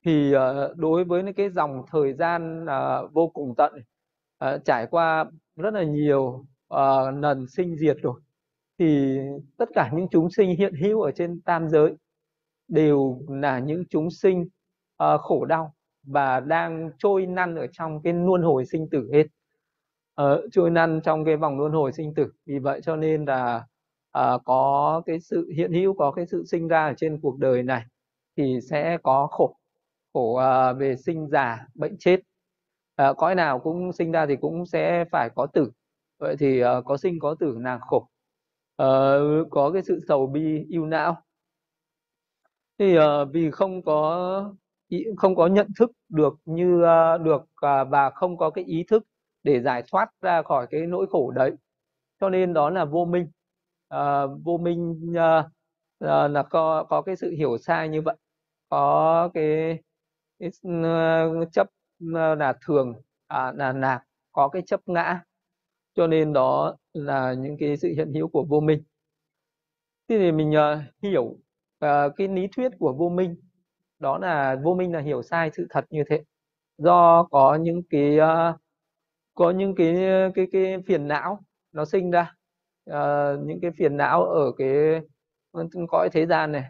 [0.05, 3.73] thì uh, đối với cái dòng thời gian uh, vô cùng tận
[4.45, 5.25] uh, trải qua
[5.57, 8.21] rất là nhiều uh, lần sinh diệt rồi
[8.79, 9.19] thì
[9.57, 11.95] tất cả những chúng sinh hiện hữu ở trên tam giới
[12.69, 14.49] đều là những chúng sinh
[15.05, 19.27] uh, khổ đau và đang trôi năn ở trong cái luân hồi sinh tử hết.
[20.23, 22.33] Uh, trôi năn trong cái vòng luân hồi sinh tử.
[22.47, 23.67] Vì vậy cho nên là
[24.19, 27.63] uh, có cái sự hiện hữu có cái sự sinh ra ở trên cuộc đời
[27.63, 27.85] này
[28.37, 29.57] thì sẽ có khổ.
[30.13, 32.21] Khổ uh, về sinh già bệnh chết.
[33.03, 35.71] Uh, cõi nào cũng sinh ra thì cũng sẽ phải có tử.
[36.19, 38.09] Vậy thì uh, có sinh có tử là khổ.
[38.83, 41.17] Uh, có cái sự sầu bi yêu não.
[42.79, 44.55] Thì uh, vì không có
[45.17, 49.07] không có nhận thức được như ờ, được ờ, và không có cái ý thức
[49.43, 51.53] để giải thoát ra khỏi cái nỗi khổ đấy.
[52.21, 53.31] Cho nên đó là vô minh.
[53.89, 58.17] À, vô minh à, là có có cái sự hiểu sai như vậy.
[58.69, 59.79] Có cái,
[60.39, 60.51] cái
[61.43, 62.95] uh, chấp là thường
[63.27, 65.21] à, là nạc có cái chấp ngã.
[65.95, 68.83] Cho nên đó là những cái sự hiện hữu của vô minh.
[70.09, 73.37] Thế thì mình uh, hiểu uh, cái lý thuyết của vô minh
[73.99, 76.23] đó là vô minh là hiểu sai sự thật như thế.
[76.79, 78.61] Do có những cái uh,
[79.35, 79.97] có những cái
[80.35, 81.41] cái cái phiền não
[81.73, 82.35] nó sinh ra.
[82.91, 84.69] Uh, những cái phiền não ở cái
[85.53, 86.65] ờ, cõi thế gian này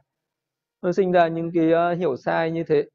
[0.82, 2.88] nó sinh ra những cái uh, hiểu sai như thế.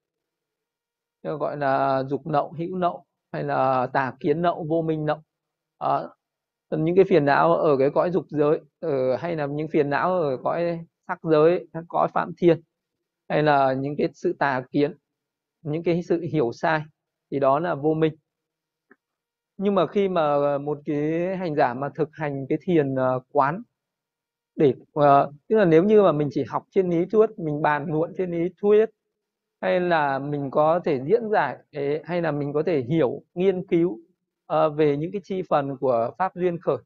[1.23, 5.21] Gọi là dục nậu hữu nậu hay là tà kiến nậu vô minh nậu.
[5.85, 6.11] Uh,
[6.79, 10.21] những cái phiền não ở cái cõi dục giới ở hay là những phiền não
[10.21, 12.61] ở cõi sắc giới cõi phạm thiên
[13.29, 14.93] hay là những cái sự tà kiến
[15.63, 16.81] những cái sự hiểu sai
[17.31, 18.13] thì đó là vô minh.
[19.57, 23.61] Nhưng mà khi mà một cái hành giả mà thực hành cái thiền ờ, quán
[24.55, 27.85] để uh, tức là nếu như mà mình chỉ học trên lý thuyết mình bàn
[27.89, 28.89] luận trên lý thuyết
[29.61, 31.57] hay là mình có thể diễn giải
[32.03, 33.99] hay là mình có thể hiểu nghiên cứu
[34.53, 36.77] uh, về những cái chi phần của pháp duyên khởi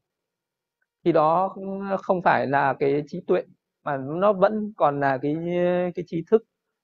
[1.04, 1.56] thì đó
[2.02, 3.42] không phải là cái trí tuệ
[3.88, 5.36] mà nó vẫn còn là cái
[5.94, 6.42] cái trí thức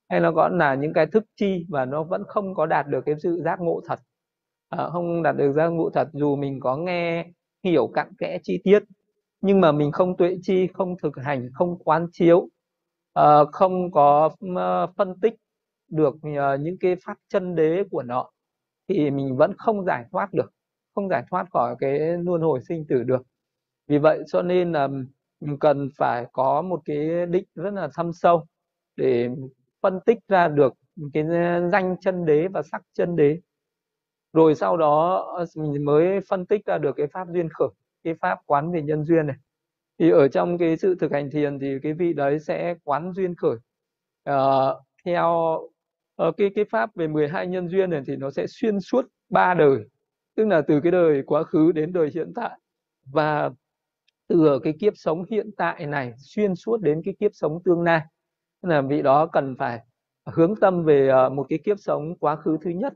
[0.08, 3.00] hay nó còn là những cái thức chi và nó vẫn không có đạt được
[3.06, 4.00] cái sự giác ngộ thật.
[4.68, 7.26] À, không đạt được giác ngộ thật dù mình có nghe
[7.64, 8.82] hiểu cặn kẽ chi tiết
[9.40, 12.38] nhưng mà mình không tuệ chi không thực hành không quán chiếu
[13.20, 15.34] uh, không có uh, phân tích
[15.90, 18.30] được uh, những cái pháp chân đế của nó
[18.88, 20.52] thì mình vẫn không giải thoát được
[20.94, 23.22] không giải thoát khỏi cái luân hồi sinh tử được.
[23.88, 24.88] Vì vậy cho nên là
[25.44, 28.46] mình cần phải có một cái định rất là thâm sâu
[28.96, 29.28] để
[29.82, 30.74] phân tích ra được
[31.12, 31.24] cái
[31.72, 33.40] danh chân đế và sắc chân đế.
[34.32, 37.68] Rồi sau đó ờ, mình mới phân tích ra được cái pháp duyên khởi
[38.04, 39.36] cái pháp quán về nhân duyên này.
[39.98, 43.34] Thì ở trong cái sự thực hành thiền thì cái vị đấy sẽ quán duyên
[43.34, 43.56] khởi.
[44.30, 45.58] Uh, theo
[46.28, 49.54] uh, cái cái pháp về 12 nhân duyên này thì nó sẽ xuyên suốt ba
[49.54, 49.84] đời
[50.36, 52.58] tức là từ cái đời quá khứ đến đời hiện tại.
[53.12, 53.50] Và
[54.34, 58.00] từ cái kiếp sống hiện tại này xuyên suốt đến cái kiếp sống tương lai.
[58.62, 59.80] Là vị đó cần phải
[60.26, 62.92] hướng tâm về ờ, một cái kiếp sống quá khứ thứ nhất.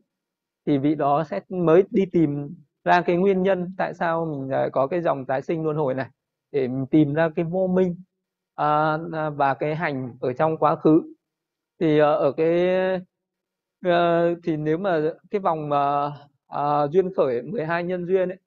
[0.67, 4.69] Thì vị đó sẽ mới đi tìm ra cái nguyên nhân tại sao mình ờ,
[4.73, 6.09] có cái dòng tái sinh luân hồi này
[6.53, 7.97] để mình tìm ra cái vô minh
[8.55, 11.03] à, à và cái hành ở trong quá khứ.
[11.81, 12.69] Thì ờ, ở cái
[14.45, 16.11] thì nếu mà cái vòng mà
[16.91, 18.39] duyên khởi 12 nhân duyên ấy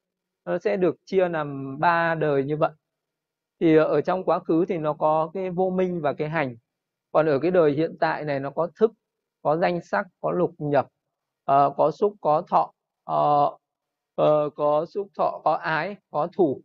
[0.46, 2.72] nó sẽ được chia làm ba đời như vậy
[3.62, 6.56] thì ở trong quá khứ thì nó có cái vô minh và cái hành.
[7.12, 8.92] Còn ở cái đời hiện tại này nó có thức
[9.42, 10.88] có danh sắc có lục nhập
[11.52, 12.74] uh, có xúc có thọ
[13.12, 13.54] uh,
[14.22, 16.62] uh, có xúc thọ có ái có thủ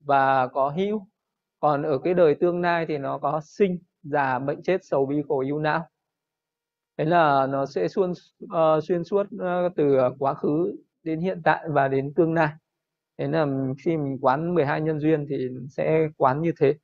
[0.00, 1.06] và có hữu.
[1.60, 5.22] Còn ở cái đời tương lai thì nó có sinh già bệnh chết sầu bi
[5.28, 5.88] khổ ưu não.
[6.96, 8.10] Thế là nó sẽ xuyên
[8.44, 12.48] uh, xuyên suốt uh, từ quá khứ đến hiện tại và đến tương lai
[13.18, 13.46] thế là
[13.84, 16.74] khi mình quán 12 nhân duyên thì sẽ quán như thế.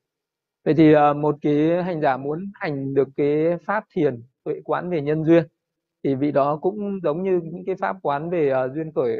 [0.64, 4.90] Vậy thì ờ, một cái hành giả muốn hành được cái pháp thiền tuệ quán
[4.90, 5.44] về nhân duyên
[6.04, 9.16] thì vị đó cũng giống như những cái pháp quán về uh, duyên khởi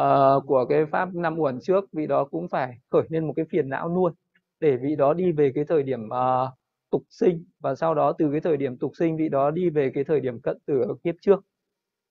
[0.00, 3.46] uh, của cái pháp năm uẩn trước vị đó cũng phải khởi lên một cái
[3.50, 4.12] phiền não luôn
[4.60, 6.50] để vị đó đi về cái thời điểm uh,
[6.90, 7.44] tục sinh.
[7.60, 10.20] Và sau đó từ cái thời điểm tục sinh vị đó đi về cái thời
[10.20, 11.44] điểm cận tử ở kiếp trước.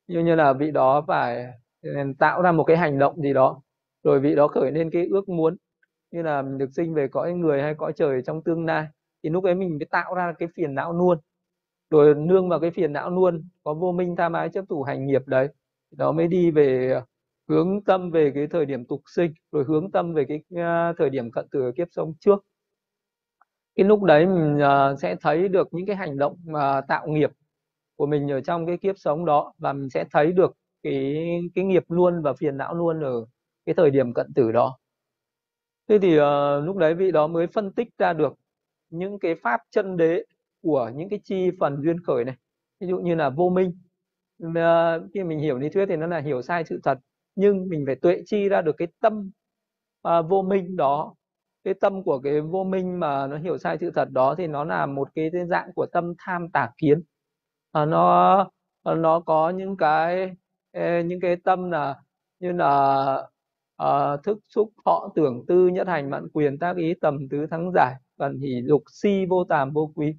[0.07, 1.47] Như như là vị đó phải
[1.81, 3.61] ừ, tạo ra một cái hành động gì đó
[4.03, 5.57] rồi vị đó khởi lên cái ước muốn
[6.11, 8.87] như là mình được sinh về cõi người hay cõi trời trong tương lai.
[9.23, 11.17] Thì lúc ấy mình mới tạo ra cái phiền não luôn.
[11.89, 15.07] Rồi nương vào cái phiền não luôn có vô minh tham ái chấp thủ hành
[15.07, 15.47] nghiệp đấy.
[15.91, 17.05] Đó mới đi về ờ,
[17.47, 21.09] hướng tâm về cái thời điểm tục sinh rồi hướng tâm về cái uh, thời
[21.09, 22.45] điểm cận tử kiếp sống trước.
[23.75, 27.31] Cái lúc đấy mình uh, sẽ thấy được những cái hành động uh, tạo nghiệp
[27.95, 31.65] của mình ở trong cái kiếp sống đó và mình sẽ thấy được cái cái
[31.65, 33.25] nghiệp luôn và phiền não luôn ở
[33.65, 34.77] cái thời điểm cận tử đó.
[35.89, 38.33] Thế thì uh, lúc đấy vị đó mới phân tích ra được
[38.89, 40.23] những cái pháp chân đế
[40.61, 42.35] của những cái chi phần duyên khởi này.
[42.79, 43.79] Ví dụ như là vô minh.
[44.45, 44.51] Uh,
[45.13, 46.97] khi mình hiểu lý thuyết thì nó là hiểu sai sự thật
[47.35, 49.31] nhưng mình phải tuệ chi ra được cái tâm
[50.07, 51.15] uh, vô minh đó.
[51.63, 54.63] Cái tâm của cái vô minh mà nó hiểu sai sự thật đó thì nó
[54.63, 57.01] là một cái, dạng của tâm tham tà kiến.
[57.71, 58.49] À, nó
[58.83, 60.31] nó có những cái
[61.05, 61.95] những cái tâm là
[62.39, 63.29] như là
[63.83, 67.71] uh, thức xúc thọ tưởng tư nhất hành mạn quyền tác ý tầm tứ thắng
[67.75, 70.15] giải cần hỷ dục si vô tàm vô quý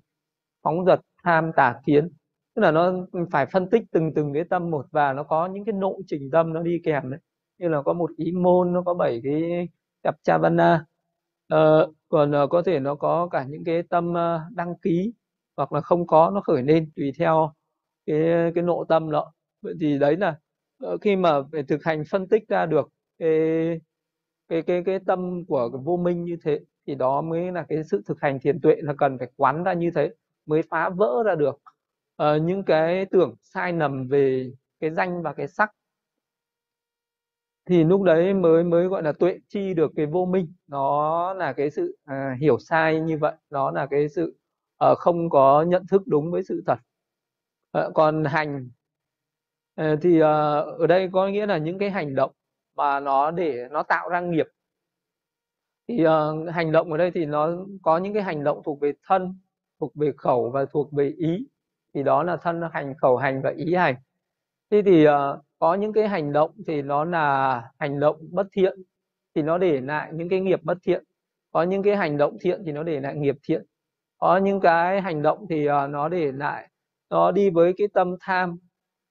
[0.62, 2.08] phóng dật tham tà kiến.
[2.54, 2.92] Tức là nó
[3.30, 6.30] phải phân tích từng từng cái tâm một và nó có những cái nội trình
[6.32, 7.20] tâm nó đi kèm đấy.
[7.58, 9.68] Như là có một ý môn nó có bảy cái
[10.02, 10.88] cặp chavana uh,
[11.48, 15.12] ờ, còn uh, có thể nó có cả những cái tâm uh, đăng ký
[15.56, 17.52] hoặc là không có nó khởi lên tùy theo
[18.06, 19.32] cái cái nội tâm đó.
[19.62, 20.38] Vậy thì đấy là
[21.00, 22.88] khi mà về thực hành phân tích ra được
[23.22, 23.80] cái
[24.48, 27.84] cái cái cái tâm của cái vô minh như thế thì đó mới là cái
[27.84, 30.10] sự thực hành thiền tuệ là cần phải quán ra như thế
[30.46, 31.60] mới phá vỡ ra được.
[32.22, 35.70] Uh, những cái tưởng sai lầm về cái danh và cái sắc
[37.66, 40.52] thì lúc đấy mới mới gọi là tuệ chi được cái vô minh.
[40.66, 44.38] Nó là cái sự à, hiểu sai như vậy nó là cái sự
[44.92, 46.78] uh, không có nhận thức đúng với sự thật.
[47.78, 48.70] Uh, còn hành
[49.80, 50.24] uh, thì uh,
[50.80, 52.32] ở đây có nghĩa là những cái hành động
[52.82, 54.46] mà nó để nó tạo ra nghiệp.
[55.88, 57.50] Thì uh, hành động ở đây thì nó
[57.82, 59.38] có những cái hành động thuộc về thân
[59.80, 61.46] thuộc về khẩu và thuộc về ý.
[61.94, 63.94] Thì đó là thân hành khẩu hành và ý hành.
[64.70, 65.12] Thế thì uh,
[65.58, 68.82] có những cái hành động thì nó là hành động bất thiện
[69.34, 71.04] thì nó để lại những cái nghiệp bất thiện.
[71.52, 73.62] Có những cái hành động thiện thì nó để lại nghiệp thiện.
[74.18, 76.68] Có những cái hành động thì uh, nó để lại
[77.10, 78.58] nó đi với cái tâm tham.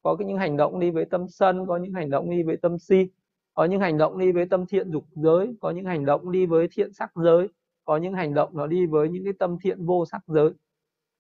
[0.04, 2.58] Có cái những hành động đi với tâm sân có những hành động đi với
[2.58, 3.08] tâm si
[3.54, 6.46] có những hành động đi với tâm thiện dục giới có những hành động đi
[6.46, 7.48] với thiện sắc giới
[7.86, 10.50] có những hành động nó đi với những cái tâm thiện vô sắc giới.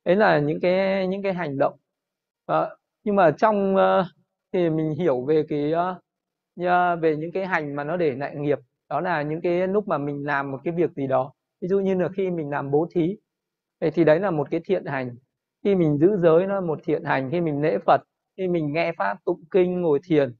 [0.05, 1.79] Đấy là những cái những cái hành động.
[2.45, 2.69] À,
[3.03, 4.05] nhưng mà trong uh,
[4.53, 8.59] thì mình hiểu về cái uh, về những cái hành mà nó để lại nghiệp
[8.89, 11.33] đó là những cái lúc mà mình làm một cái việc gì đó.
[11.61, 13.17] Ví dụ như là khi mình làm bố thí
[13.93, 15.15] thì đấy là một cái thiện hành.
[15.63, 18.01] Khi mình giữ giới nó là một thiện hành khi mình lễ phật
[18.37, 20.35] khi mình nghe pháp tụng kinh ngồi thiền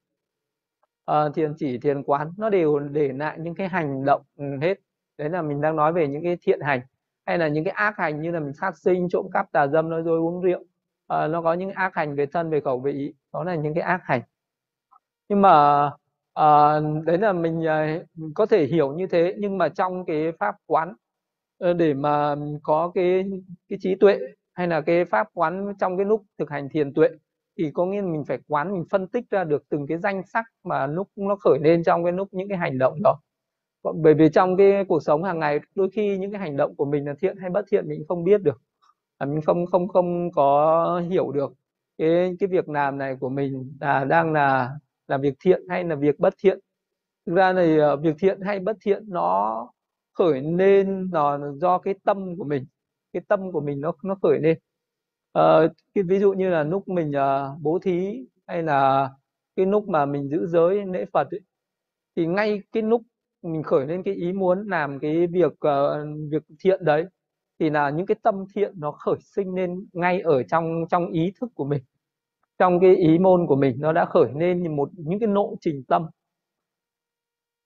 [1.12, 4.80] uh, thiền chỉ thiền quán nó đều để lại những cái hành động ừ, hết.
[5.18, 6.82] Đấy là mình đang nói về những cái thiện hành
[7.26, 9.90] hay là những cái ác hành như là mình sát sinh trộm cắp tà dâm
[9.90, 10.64] nói dối uống rượu.
[11.08, 13.14] À, nó có những ác hành về thân về khẩu về ý.
[13.34, 14.22] Đó là những cái ác hành.
[15.30, 15.84] Nhưng mà
[16.34, 18.00] à, đấy là mình à,
[18.36, 20.94] có thể hiểu như thế nhưng mà trong cái pháp quán
[21.78, 23.24] để mà có cái
[23.70, 24.20] cái trí tuệ
[24.54, 27.10] hay là cái pháp quán trong cái lúc thực hành thiền tuệ
[27.64, 30.22] thì có nghĩa là mình phải quán, mình phân tích ra được từng cái danh
[30.34, 33.20] sắc mà lúc nó khởi lên trong cái lúc những cái hành động đó.
[33.96, 36.86] Bởi vì trong cái cuộc sống hàng ngày, đôi khi những cái hành động của
[36.86, 38.62] mình là thiện hay bất thiện mình không biết được.
[39.18, 41.54] À, mình không không không có hiểu được
[41.98, 44.72] cái cái việc làm này của mình là đang là
[45.08, 46.60] là việc thiện hay là việc bất thiện.
[47.26, 49.68] Thực ra này ờ, việc thiện hay bất thiện nó
[50.14, 52.66] khởi lên là do cái tâm của mình,
[53.14, 54.58] cái tâm của mình nó nó khởi lên.
[55.32, 59.10] Ờ, cái ví dụ như là lúc mình ờ, bố thí hay là
[59.56, 61.40] cái lúc mà mình giữ giới lễ phật ấy,
[62.16, 63.02] thì ngay cái lúc
[63.42, 67.06] mình khởi lên cái ý muốn làm cái việc uh, việc thiện đấy
[67.60, 71.34] thì là những cái tâm thiện nó khởi sinh lên ngay ở trong trong ý
[71.42, 71.84] thức của mình
[72.60, 75.84] trong cái ý môn của mình nó đã khởi lên một những cái lộ trình
[75.88, 76.08] tâm.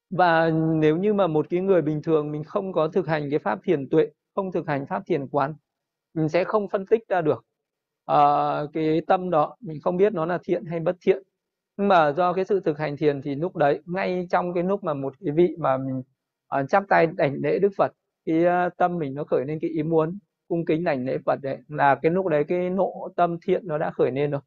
[0.09, 0.49] Và
[0.81, 3.59] nếu như mà một cái người bình thường mình không có thực hành cái pháp
[3.63, 5.53] thiền tuệ không thực hành pháp thiền quán
[6.13, 7.45] mình sẽ không phân tích ra được
[8.11, 11.23] uh, cái tâm đó mình không biết nó là thiện hay bất thiện.
[11.77, 14.83] Nhưng mà do cái sự thực hành thiền thì lúc đấy ngay trong cái lúc
[14.83, 16.03] mà một cái vị mà mình
[16.59, 17.91] uh, chắp tay đảnh lễ Đức Phật
[18.25, 21.39] cái uh, tâm mình nó khởi lên cái ý muốn cung kính đảnh lễ Phật
[21.41, 24.41] đấy là cái lúc đấy cái nộ tâm thiện nó đã khởi lên rồi.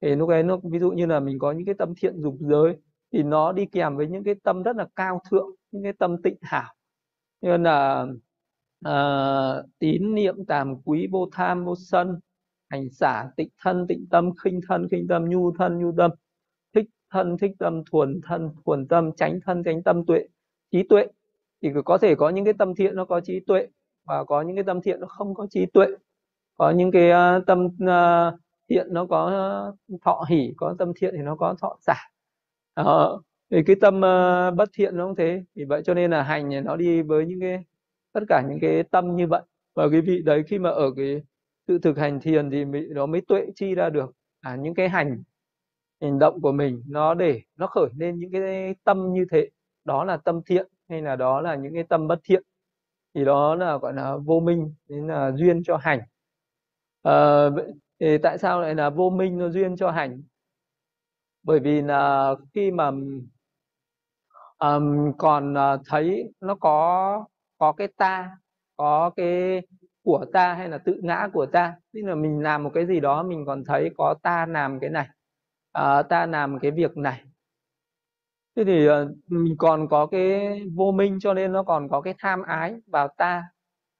[0.00, 2.34] Thì lúc đấy nó ví dụ như là mình có những cái tâm thiện dục
[2.40, 2.76] giới
[3.12, 6.22] thì nó đi kèm với những cái tâm rất là cao thượng những cái tâm
[6.22, 6.74] tịnh hảo.
[7.40, 8.06] Như là
[8.88, 12.20] uh, tín niệm tàm quý vô tham vô sân
[12.72, 16.10] hành xả tịnh thân tịnh tâm khinh thân khinh tâm nhu thân nhu tâm.
[16.74, 20.28] Thích thân thích tâm thuần thân thuần tâm tránh thân tránh tâm tuệ
[20.70, 21.06] trí tuệ.
[21.62, 23.66] Thì có thể có những cái tâm thiện nó có trí tuệ
[24.04, 25.86] và có những cái tâm thiện nó không có trí tuệ.
[26.54, 29.72] Có những cái uh, tâm uh, thiện nó có ờ,
[30.04, 31.94] thọ hỉ có tâm thiện thì nó có thọ xả.
[32.76, 33.22] Đó.
[33.50, 35.42] thì cái tâm uh, bất thiện nó cũng thế.
[35.54, 37.64] Vì vậy cho nên là hành nó đi với những cái
[38.12, 39.42] tất cả những cái tâm như vậy.
[39.74, 41.22] Và cái vị đấy khi mà ở cái
[41.72, 44.12] tự thực hành thiền thì mình nó mới tuệ chi ra được.
[44.40, 45.22] À, những cái hành
[46.00, 49.50] hành động của mình nó để nó khởi lên những cái tâm như thế.
[49.84, 52.42] Đó là tâm thiện hay là đó là những cái tâm bất thiện?
[53.14, 56.00] Thì đó là gọi là vô minh nên là duyên cho hành.
[57.02, 57.48] À,
[58.00, 60.22] thì tại sao lại là vô minh nó duyên cho hành?
[61.42, 62.90] Bởi vì là khi mà
[64.58, 67.24] um, còn à, thấy nó có
[67.58, 68.38] có cái ta
[68.76, 69.60] có cái
[70.04, 71.74] của ta hay là tự ngã của ta.
[71.92, 74.90] Tức là mình làm một cái gì đó mình còn thấy có ta làm cái
[74.90, 75.08] này
[75.78, 77.22] uh, ta làm cái việc này.
[78.56, 78.94] Thế thì uh,
[79.28, 83.08] mình còn có cái vô minh cho nên nó còn có cái tham ái vào
[83.16, 83.42] ta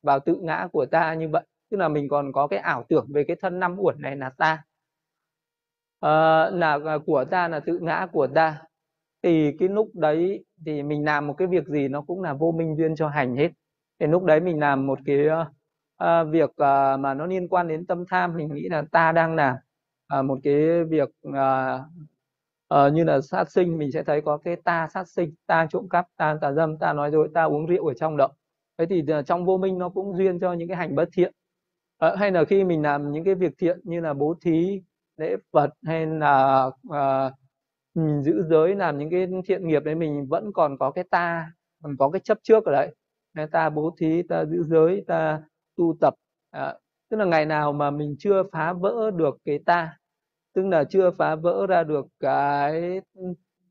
[0.03, 1.45] vào tự ngã của ta như vậy.
[1.71, 4.31] Tức là mình còn có cái ảo tưởng về cái thân năm uẩn này là
[4.31, 4.63] ta.
[6.01, 8.63] Ờ, à, là của ta là tự ngã của ta.
[9.23, 12.53] Thì cái lúc đấy thì mình làm một cái việc gì nó cũng là vô
[12.53, 13.51] minh duyên cho hành hết.
[13.99, 15.53] Thì lúc đấy mình làm một cái ờ,
[16.03, 19.35] Ờ, việc uh, mà nó liên quan đến tâm tham mình nghĩ là ta đang
[19.35, 19.61] làm uh,
[20.07, 21.35] ờ, một cái việc uh,
[22.75, 25.89] uh, như là sát sinh mình sẽ thấy có cái ta sát sinh ta trộm
[25.89, 28.31] cắp ta tà dâm ta nói dối ta uống rượu ở trong động.
[28.79, 31.33] Thế thì uh, trong vô minh nó cũng duyên cho những cái hành bất thiện.
[32.07, 34.83] Uh, hay là khi mình làm những cái việc thiện như là bố thí
[35.17, 37.33] lễ phật hay là uh,
[37.95, 41.53] mình giữ giới làm những cái thiện nghiệp đấy mình vẫn còn có cái ta
[41.83, 42.95] còn có cái chấp trước ở đấy.
[43.35, 45.43] Nên ta bố thí ta giữ giới ta
[45.83, 46.15] tu tập.
[46.51, 46.75] À,
[47.11, 49.99] tức là ngày nào mà mình chưa phá vỡ được cái ta
[50.55, 53.01] tức là chưa phá vỡ ra được cái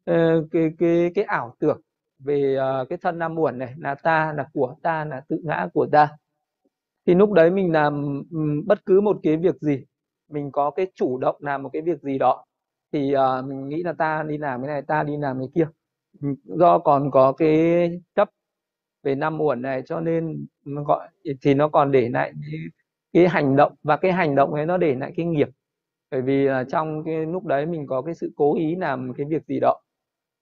[0.06, 1.82] ờ, cái cái cái, ảo tưởng
[2.20, 5.68] về ờ, cái thân nam uẩn này là ta là của ta là tự ngã
[5.74, 6.10] của ta
[7.08, 8.24] thì lúc đấy mình làm
[8.68, 9.86] bất cứ một cái việc gì
[10.30, 12.46] mình có cái chủ động làm một cái việc gì đó
[12.94, 15.68] thì uh, mình nghĩ là ta đi làm cái này ta đi làm cái kia.
[16.44, 18.30] Do còn có cái chấp
[19.04, 21.10] về năm uẩn này cho nên nó gọi
[21.42, 22.60] thì nó còn để lại cái,
[23.14, 25.50] cái hành động và cái hành động ấy nó để lại cái nghiệp.
[26.12, 29.26] Bởi vì là trong cái lúc đấy mình có cái sự cố ý làm cái
[29.30, 29.82] việc gì đó.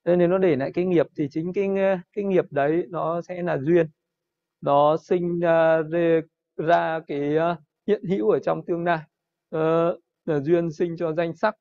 [0.05, 1.69] Nên nếu nó để lại cái nghiệp thì chính cái
[2.13, 3.87] cái nghiệp đấy nó sẽ là duyên.
[4.61, 5.81] Nó sinh ra,
[6.57, 7.55] ra cái ờ,
[7.87, 8.99] hiện hữu ở trong tương lai.
[9.49, 11.55] Ờ, là duyên sinh cho danh sắc.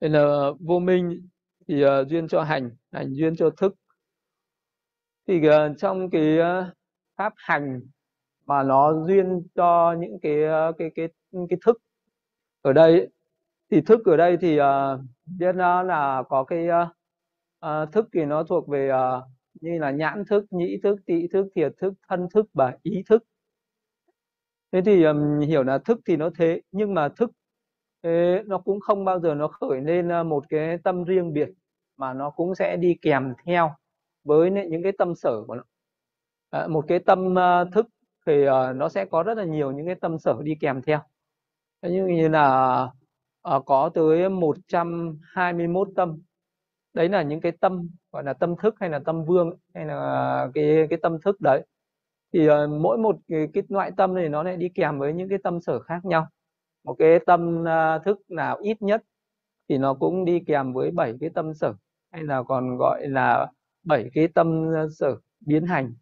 [0.00, 1.28] Nên là vô minh
[1.68, 3.74] thì uh, duyên cho hành hành duyên cho thức
[5.28, 6.70] thì ờ, trong cái ờ,
[7.16, 7.80] pháp hành
[8.46, 11.08] mà nó duyên cho những cái ờ, cái cái
[11.50, 11.78] cái thức
[12.62, 13.08] ở đây
[13.70, 14.58] thì thức ở đây thì
[15.38, 16.68] biết nó là có cái
[17.66, 19.24] uh, thức thì nó thuộc về uh,
[19.60, 23.24] như là nhãn thức nhĩ thức tị thức thiệt thức thân thức và ý thức.
[24.72, 27.30] Thế thì um, hiểu là thức thì nó thế nhưng mà thức
[28.02, 31.48] thế nó cũng không bao giờ nó khởi lên một cái tâm riêng biệt
[31.96, 33.70] mà nó cũng sẽ đi kèm theo
[34.24, 35.62] với những cái tâm sở của nó.
[36.50, 37.86] À, một cái tâm à, thức
[38.26, 41.00] thì à, nó sẽ có rất là nhiều những cái tâm sở đi kèm theo.
[41.82, 42.78] Như như là
[43.42, 46.18] à, có tới 121 tâm.
[46.94, 50.48] Đấy là những cái tâm gọi là tâm thức hay là tâm vương hay là
[50.54, 51.66] cái cái tâm thức đấy.
[52.32, 55.28] Thì uh, mỗi một cái, cái loại tâm này nó lại đi kèm với những
[55.28, 56.26] cái tâm sở khác nhau.
[56.84, 59.02] Một cái tâm uh, thức nào ít nhất
[59.68, 61.74] thì nó cũng đi kèm với bảy cái tâm sở.
[62.12, 63.46] Hay là còn gọi là
[63.84, 65.94] bảy cái tâm ờ, sở biến hành.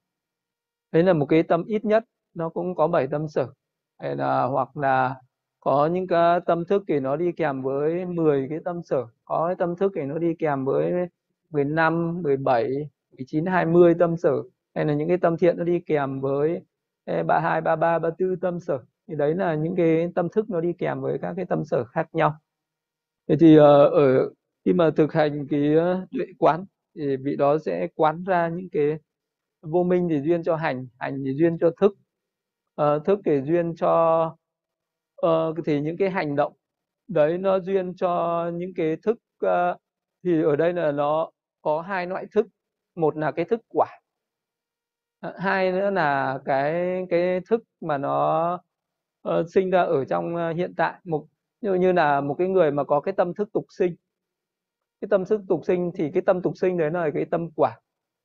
[0.92, 2.04] Đấy là một cái tâm ít nhất
[2.34, 3.48] nó cũng có bảy tâm sở.
[3.98, 5.14] Hay là hoặc là
[5.60, 9.06] có những cái tâm thức thì nó đi kèm với 10 cái tâm sở.
[9.24, 10.92] Có cái tâm thức thì nó đi kèm với
[11.50, 14.32] 15, 17, 19, 20 tâm sở.
[14.74, 16.60] Hay là những cái tâm thiện nó đi kèm với
[17.06, 18.78] 32, 33, 34 tâm sở.
[19.08, 21.84] Thì đấy là những cái tâm thức nó đi kèm với các cái tâm sở
[21.84, 22.34] khác nhau.
[23.28, 24.30] Thế thì ờ, ở
[24.64, 26.64] khi mà thực hành cái ờ, tuệ quán
[26.98, 28.98] thì vị đó sẽ quán ra những cái
[29.62, 31.92] vô minh thì duyên cho hành hành thì duyên cho thức.
[32.82, 34.36] Uh, thức thì duyên cho
[35.26, 36.52] uh, thì những cái hành động.
[37.08, 39.80] Đấy nó duyên cho những cái thức uh,
[40.24, 41.30] thì ở đây là nó
[41.62, 42.46] có hai loại thức.
[42.94, 43.88] Một là cái thức quả.
[45.38, 48.54] Hai nữa là cái cái thức mà nó
[49.28, 51.00] uh, sinh ra ở trong uh, hiện tại.
[51.04, 51.26] Một
[51.60, 53.96] như như là một cái người mà có cái tâm thức tục sinh
[55.00, 57.80] cái tâm sức tục sinh thì cái tâm tục sinh đấy là cái tâm quả.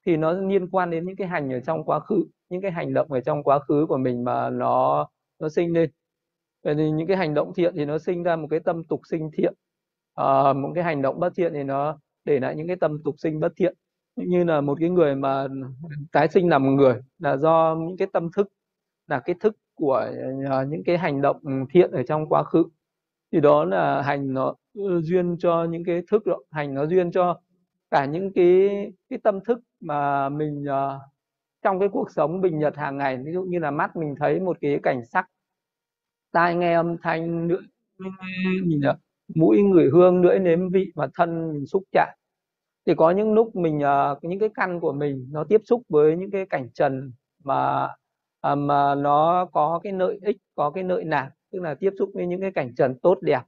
[0.06, 2.94] Thì nó liên quan đến những cái hành ở trong quá khứ những cái hành
[2.94, 5.08] động ở trong quá khứ của mình mà nó
[5.40, 5.92] nó sinh lên.
[6.64, 9.02] Vậy thì những cái hành động thiện thì nó sinh ra một cái tâm tục
[9.10, 9.54] sinh thiện.
[10.16, 13.16] À, một cái hành động bất thiện thì nó để lại những cái tâm tục
[13.18, 13.76] sinh bất thiện.
[14.16, 15.48] Như là một cái người mà
[16.12, 18.48] tái sinh làm người là do những cái tâm thức
[19.08, 20.08] là cái thức của
[20.50, 22.64] ờ, những cái hành động ừ, thiện ở trong quá khứ.
[23.32, 26.40] Thì đó là hành nó duyên cho những cái thức đó.
[26.52, 27.40] hành nó duyên cho
[27.92, 28.70] cả những cái
[29.10, 31.02] cái tâm thức mà mình uh,
[31.62, 33.18] trong cái cuộc sống bình nhật hàng ngày.
[33.26, 35.28] Ví dụ như là mắt mình thấy một cái cảnh sắc
[36.32, 37.62] tai nghe âm thanh nữa
[38.66, 38.98] mình uh,
[39.36, 42.10] mũi ngửi hương lưỡi nếm vị và thân mình xúc chạm.
[42.86, 46.18] Thì có những lúc mình uh, những cái căn của mình nó tiếp xúc với
[46.18, 47.12] những cái cảnh trần
[47.44, 47.84] mà
[48.52, 52.10] uh, mà nó có cái lợi ích có cái lợi lạc tức là tiếp xúc
[52.14, 53.42] với những cái cảnh trần tốt đẹp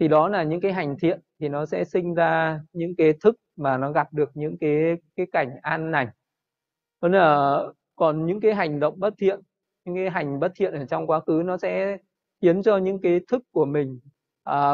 [0.00, 3.36] thì đó là những cái hành thiện thì nó sẽ sinh ra những cái thức
[3.56, 6.08] mà nó gặp được những cái cái cảnh an lành.
[7.00, 7.58] Còn là
[7.96, 9.40] còn những cái hành động bất thiện
[9.84, 11.96] những cái hành bất thiện ở trong quá khứ nó sẽ
[12.42, 14.00] khiến cho những cái thức của mình
[14.44, 14.72] à,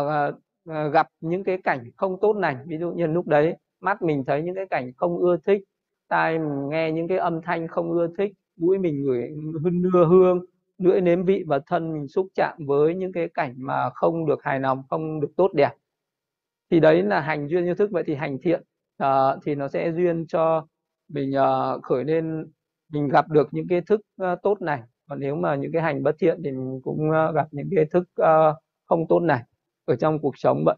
[0.69, 2.57] à, gặp những cái cảnh không tốt lành.
[2.67, 5.63] Ví dụ như lúc đấy mắt mình thấy những cái cảnh không ưa thích
[6.09, 9.31] tai mình nghe những cái âm thanh không ưa thích mũi mình ngửi
[9.65, 10.45] hương hương
[10.79, 14.39] lưỡi nếm vị và thân mình xúc chạm với những cái cảnh mà không được
[14.43, 15.73] hài lòng không được tốt đẹp.
[16.71, 17.91] Thì đấy là hành duyên như thức.
[17.91, 18.63] Vậy thì hành thiện
[19.03, 19.09] uh,
[19.45, 20.67] thì nó sẽ duyên cho
[21.09, 22.47] mình uh, khởi lên
[22.93, 24.81] mình gặp được những cái thức uh, tốt này.
[25.09, 27.85] Còn nếu mà những cái hành bất thiện thì mình cũng uh, gặp những cái
[27.85, 29.43] thức uh, không tốt này
[29.85, 30.77] ở trong cuộc sống vậy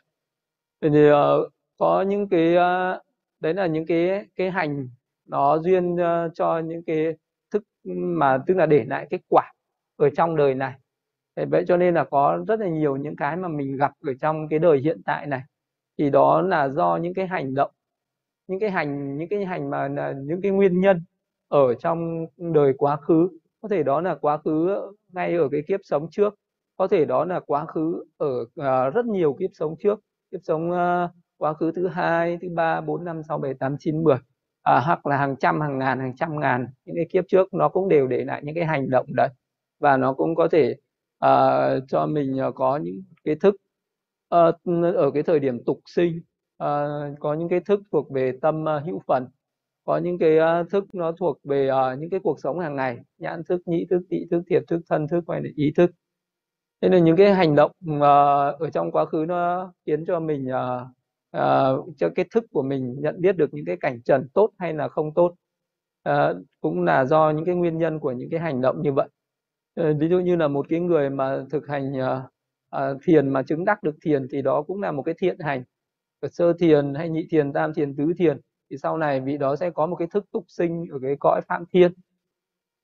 [0.82, 3.03] thì uh, có những cái uh,
[3.40, 4.88] đấy là những cái cái hành
[5.26, 7.07] nó duyên uh, cho những cái
[7.51, 9.53] thức mà tức là để lại kết quả
[9.97, 10.74] ở trong đời này.
[11.51, 14.49] Vậy cho nên là có rất là nhiều những cái mà mình gặp ở trong
[14.49, 15.42] cái đời hiện tại này.
[15.99, 17.70] Thì đó là do những cái hành động
[18.49, 21.03] những cái hành những cái hành mà là những cái nguyên nhân
[21.49, 23.28] ở trong đời quá khứ.
[23.61, 24.80] Có thể đó là quá khứ
[25.12, 26.34] ngay ở cái kiếp sống trước.
[26.76, 30.01] Có thể đó là quá khứ ở uh, rất nhiều kiếp sống trước.
[30.30, 34.05] Kiếp sống uh, quá khứ thứ hai thứ ba bốn năm sáu bảy tám chín
[34.05, 34.16] mười.
[34.62, 36.66] À, hoặc là hàng trăm hàng ngàn hàng trăm ngàn.
[36.84, 39.28] Những cái kiếp trước nó cũng đều để lại những cái hành động đấy
[39.78, 40.76] và nó cũng có thể
[41.24, 43.54] uh, cho mình uh, có những cái thức
[44.34, 44.54] uh,
[44.96, 46.20] ở cái thời điểm tục sinh
[46.62, 49.26] uh, có những cái thức thuộc về tâm uh, hữu phần
[49.84, 52.98] có những cái uh, thức nó thuộc về uh, những cái cuộc sống hàng ngày
[53.18, 55.90] nhãn thức nhĩ thức tị thức thiệt thức thân thức hay là ý thức.
[56.80, 58.00] Thế nên những cái hành động uh,
[58.60, 60.86] ở trong quá khứ nó khiến cho mình uh,
[61.36, 64.74] uh, cho cái thức của mình nhận biết được những cái cảnh trần tốt hay
[64.74, 65.34] là không tốt
[66.08, 69.08] uh, cũng là do những cái nguyên nhân của những cái hành động như vậy.
[69.76, 72.22] Ờ, ví dụ như là một cái người mà thực hành uh,
[72.76, 75.64] uh, thiền mà chứng đắc được thiền thì đó cũng là một cái thiện hành.
[76.20, 79.56] Ở sơ thiền hay nhị thiền tam thiền tứ thiền thì sau này vị đó
[79.56, 81.92] sẽ có một cái thức tục sinh ở cái cõi phạm thiên.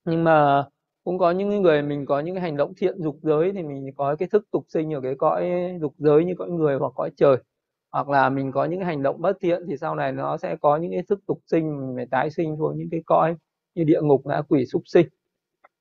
[0.05, 0.65] Nhưng mà
[1.03, 3.85] cũng có những người mình có những cái hành động thiện dục giới thì mình
[3.97, 7.11] có cái thức tục sinh ở cái cõi dục giới như cõi người hoặc cõi
[7.17, 7.37] trời.
[7.91, 10.55] Hoặc là mình có những cái hành động bất thiện thì sau này nó sẽ
[10.61, 13.35] có những cái thức tục sinh mình phải tái sinh xuống những cái cõi
[13.75, 15.07] như địa ngục ngã quỷ súc sinh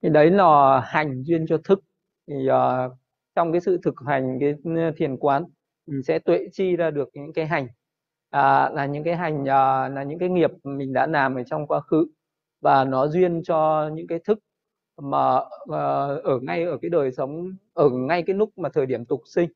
[0.02, 1.80] thì đấy là hành duyên cho thức.
[2.28, 2.92] Thì uh,
[3.34, 5.44] trong cái sự thực hành cái ừ, thiền quán
[5.86, 7.68] mình sẽ tuệ chi ra được những cái hành.
[8.30, 11.66] À, là những cái hành à, là những cái nghiệp mình đã làm ở trong
[11.66, 12.06] quá khứ.
[12.60, 14.38] Và nó duyên cho những cái thức
[15.02, 15.36] mà
[15.72, 15.82] à,
[16.24, 19.50] ở ngay ở cái đời sống ở ngay cái lúc mà thời điểm tục sinh.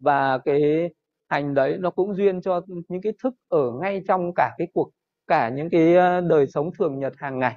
[0.00, 0.90] Và cái
[1.28, 4.90] hành đấy nó cũng duyên cho những cái thức ở ngay trong cả cái cuộc
[5.26, 5.94] cả những cái
[6.28, 7.56] đời sống thường nhật hàng ngày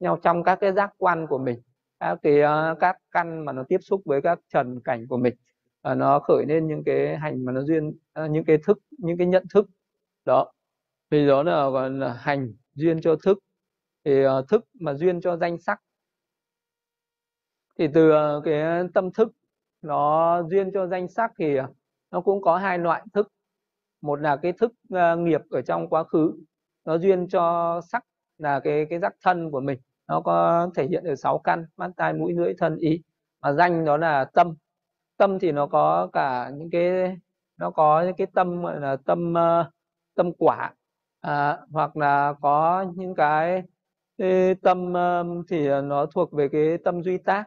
[0.00, 1.60] nhau trong các cái giác quan của mình
[2.00, 5.34] các cái à, các căn mà nó tiếp xúc với các trần cảnh của mình
[5.82, 7.92] à, nó khởi lên những cái hành mà nó duyên
[8.30, 9.66] những cái thức, những cái nhận thức.
[10.24, 10.52] Đó.
[11.10, 13.38] Thì đó là, gọi là, hành duyên cho thức.
[14.04, 14.12] Thì
[14.48, 15.80] thức mà duyên cho danh sắc.
[17.78, 18.12] Thì từ
[18.44, 19.32] cái tâm thức,
[19.82, 21.56] nó duyên cho danh sắc thì
[22.10, 23.32] nó cũng có hai loại thức.
[24.00, 24.72] Một là cái thức
[25.18, 26.32] nghiệp ở trong quá khứ,
[26.84, 28.04] nó duyên cho sắc,
[28.38, 29.78] là cái cái giác thân của mình
[30.08, 33.02] nó có thể hiện ở sáu căn mắt tai mũi lưỡi thân ý.
[33.42, 34.54] Mà danh đó là tâm.
[35.16, 37.16] Tâm thì nó có cả những cái
[37.56, 39.70] nó có những cái tâm gọi là tâm ờ,
[40.14, 40.74] tâm quả.
[41.20, 43.62] À, hoặc là có những cái,
[44.18, 47.44] cái tâm ờ, thì nó thuộc về cái tâm duy tác.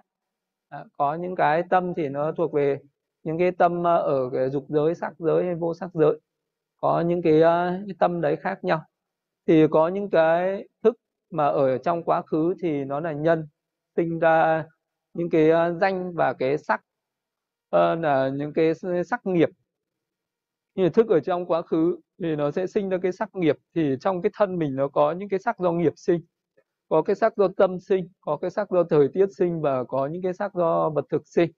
[0.70, 2.80] À, có những cái tâm thì nó thuộc về
[3.24, 6.20] những cái tâm ờ, ở cái dục giới sắc giới hay vô sắc giới.
[6.82, 7.42] Có những cái,
[7.88, 8.82] cái tâm đấy khác nhau.
[9.48, 10.96] Thì có những cái thức
[11.32, 13.48] mà ở trong quá khứ thì nó là nhân
[13.96, 14.66] sinh ra
[15.14, 16.82] những cái ờ, danh và cái sắc
[17.76, 18.74] uh, là những cái
[19.06, 19.50] sắc nghiệp.
[20.76, 23.96] Như thức ở trong quá khứ thì nó sẽ sinh ra cái sắc nghiệp thì
[24.02, 26.22] trong cái thân mình nó có những cái sắc do nghiệp sinh
[26.90, 30.08] có cái sắc do tâm sinh có cái sắc do thời tiết sinh và có
[30.08, 31.52] những cái sắc do vật thực sinh.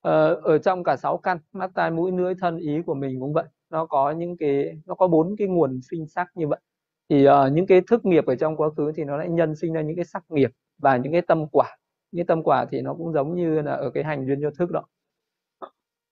[0.00, 3.32] Ờ, ở trong cả sáu căn mắt tai mũi lưỡi thân ý của mình cũng
[3.32, 6.60] vậy nó có những cái nó có bốn cái nguồn sinh sắc như vậy
[7.08, 9.72] thì uh, những cái thức nghiệp ở trong quá khứ thì nó lại nhân sinh
[9.72, 11.76] ra những cái sắc nghiệp và những cái tâm quả.
[12.12, 14.70] Những tâm quả thì nó cũng giống như là ở cái hành duyên cho thức
[14.70, 14.82] đó.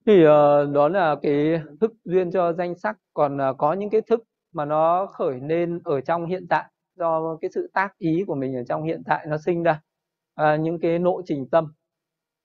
[0.07, 2.97] Thì uh, đó là cái thức duyên cho danh sắc.
[3.15, 4.23] Còn uh, có những cái thức
[4.53, 8.57] mà nó khởi lên ở trong hiện tại do cái sự tác ý của mình
[8.57, 9.81] ở trong hiện tại nó sinh ra
[10.41, 11.73] uh, những cái nội trình tâm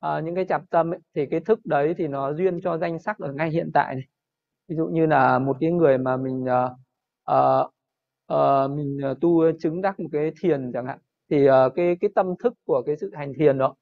[0.06, 3.00] uh, những cái chạp tâm ấy, thì cái thức đấy thì nó duyên cho danh
[3.00, 4.06] sắc ở ngay hiện tại này.
[4.68, 6.72] Ví dụ như là một cái người mà mình uh,
[7.32, 7.72] uh,
[8.32, 12.10] uh, mình ờ, tu chứng đắc một cái thiền chẳng hạn thì uh, cái cái
[12.16, 13.76] tâm thức của cái sự hành thiền đó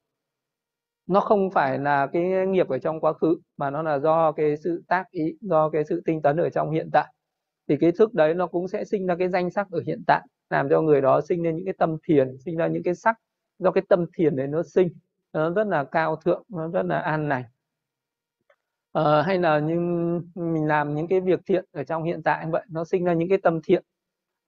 [1.10, 4.56] nó không phải là cái nghiệp ở trong quá khứ mà nó là do cái
[4.56, 7.14] sự tác ý do cái sự tinh tấn ở trong hiện tại.
[7.68, 10.26] Thì cái thức đấy nó cũng sẽ sinh ra cái danh sắc ở hiện tại
[10.50, 13.16] làm cho người đó sinh ra những cái tâm thiền sinh ra những cái sắc.
[13.58, 14.88] Do cái tâm thiền đấy nó sinh
[15.32, 17.44] nó rất là cao thượng nó rất là an lành.
[18.92, 19.74] Ờ, hay là như
[20.34, 23.12] mình làm những cái việc thiện ở trong hiện tại như vậy nó sinh ra
[23.12, 23.84] những cái tâm thiện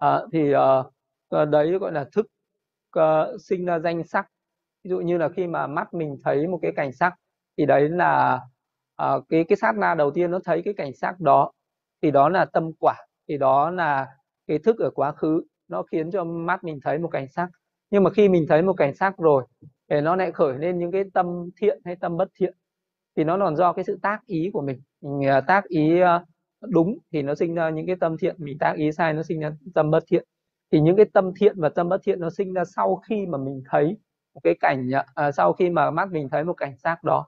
[0.02, 2.26] à, thì uh, đấy gọi là thức
[2.98, 4.26] uh, sinh ra danh sắc.
[4.84, 7.14] Ví dụ như là khi mà mắt mình thấy một cái cảnh sắc
[7.58, 8.40] thì đấy là
[9.02, 11.52] uh, cái cái sát na đầu tiên nó thấy cái cảnh sắc đó.
[12.02, 12.94] Thì đó là tâm quả
[13.28, 14.08] thì đó là
[14.46, 15.42] cái thức ở quá khứ.
[15.68, 17.48] Nó khiến cho mắt mình thấy một cảnh sắc.
[17.90, 19.44] Nhưng mà khi mình thấy một cảnh sắc rồi
[19.90, 21.26] thì nó lại khởi lên những cái tâm
[21.60, 22.54] thiện hay tâm bất thiện.
[23.16, 24.80] Thì nó còn do cái sự tác ý của mình.
[25.00, 26.00] Mình tác ý
[26.68, 29.40] đúng thì nó sinh ra những cái tâm thiện mình tác ý sai nó sinh
[29.40, 30.24] ra tâm bất thiện.
[30.72, 33.38] Thì những cái tâm thiện và tâm bất thiện nó sinh ra sau khi mà
[33.38, 33.96] mình thấy
[34.34, 37.26] một cái cảnh à, sau khi mà mắt mình thấy một cảnh sắc đó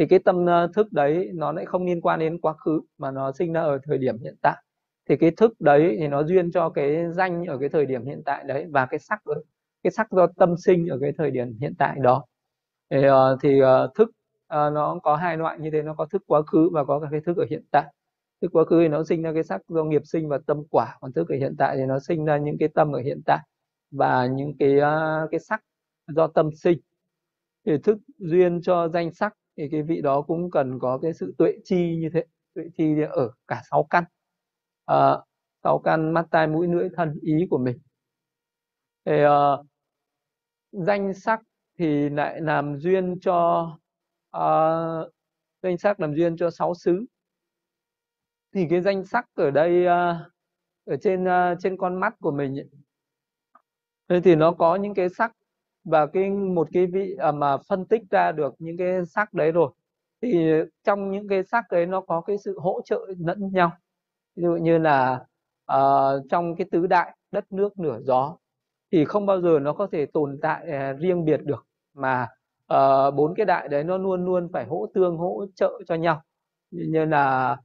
[0.00, 3.10] thì cái tâm ờ, thức đấy nó lại không liên quan đến quá khứ mà
[3.10, 4.56] nó sinh ra ở thời điểm hiện tại.
[5.08, 8.22] Thì cái thức đấy thì nó duyên cho cái danh ở cái thời điểm hiện
[8.24, 9.34] tại đấy và cái sắc ở
[9.82, 12.24] cái sắc do tâm sinh ở cái thời điểm hiện tại đó.
[12.90, 16.22] Thì, uh, thì uh, thức uh, nó có hai loại như thế nó có thức
[16.26, 17.84] quá khứ và có cả cái thức ở hiện tại
[18.42, 20.96] thức quá khứ thì nó sinh ra cái sắc do nghiệp sinh và tâm quả
[21.00, 23.38] còn thức ở hiện tại thì nó sinh ra những cái tâm ở hiện tại
[23.90, 25.62] và những cái uh, cái sắc
[26.06, 26.78] do tâm sinh.
[27.66, 31.34] Thì thức duyên cho danh sắc thì cái vị đó cũng cần có cái sự
[31.38, 32.24] tuệ chi như thế
[32.54, 34.04] tuệ chi ở cả sáu căn.
[34.92, 35.24] Uh,
[35.62, 37.78] sáu căn mắt tai mũi lưỡi thân ý của mình.
[39.04, 39.66] Thì uh,
[40.72, 41.40] danh sắc
[41.78, 43.68] thì lại làm duyên cho
[44.36, 45.12] uh,
[45.62, 47.04] danh sắc làm duyên cho sáu xứ
[48.54, 50.30] thì cái danh sắc ở đây ờ,
[50.84, 55.32] ở trên ờ, trên con mắt của mình ấy, thì nó có những cái sắc
[55.84, 59.52] và cái một cái vị à, mà phân tích ra được những cái sắc đấy
[59.52, 59.72] rồi.
[60.22, 60.50] Thì
[60.84, 63.70] trong những cái sắc đấy nó có cái sự hỗ trợ lẫn nhau.
[64.36, 65.24] Ví dụ như là
[65.72, 68.36] uh, trong cái tứ đại đất nước nửa gió
[68.92, 72.28] thì không bao giờ nó có thể tồn tại uh, riêng biệt được mà
[72.74, 76.22] uh, bốn cái đại đấy nó luôn luôn phải hỗ tương hỗ trợ cho nhau.
[76.70, 77.56] Như là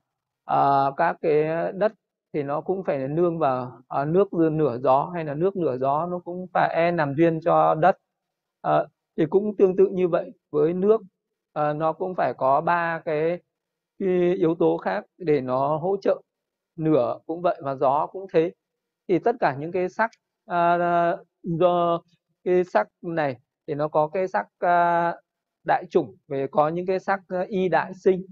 [0.45, 1.43] à, các cái
[1.73, 1.93] đất
[2.33, 6.05] thì nó cũng phải nương vào à, nước nửa gió hay là nước nửa gió
[6.11, 7.97] nó cũng phải e nằm duyên cho đất.
[8.61, 8.85] À,
[9.17, 11.01] thì cũng tương tự như vậy với nước.
[11.53, 13.39] À, nó cũng phải có ba cái,
[13.99, 16.21] cái yếu tố khác để nó hỗ trợ
[16.75, 18.51] nửa cũng vậy và gió cũng thế.
[19.07, 20.11] Thì tất cả những cái sắc
[20.45, 20.77] à,
[21.43, 22.01] do
[22.43, 23.37] cái sắc này
[23.67, 25.13] thì nó có cái sắc à,
[25.63, 28.25] đại chủng về có những cái sắc y đại sinh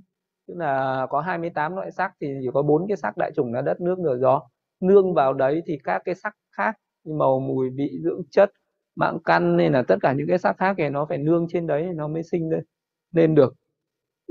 [0.48, 3.62] tức là có 28 loại sắc thì chỉ có bốn cái sắc đại chủng là
[3.62, 4.42] đất nước lửa gió
[4.80, 8.52] nương vào đấy thì các cái sắc khác như màu mùi vị dưỡng chất
[8.96, 11.68] mạng căn nên là tất cả những cái sắc khác thì nó phải nương trên
[11.68, 12.64] đấy nó mới sinh lên
[13.12, 13.54] lên được.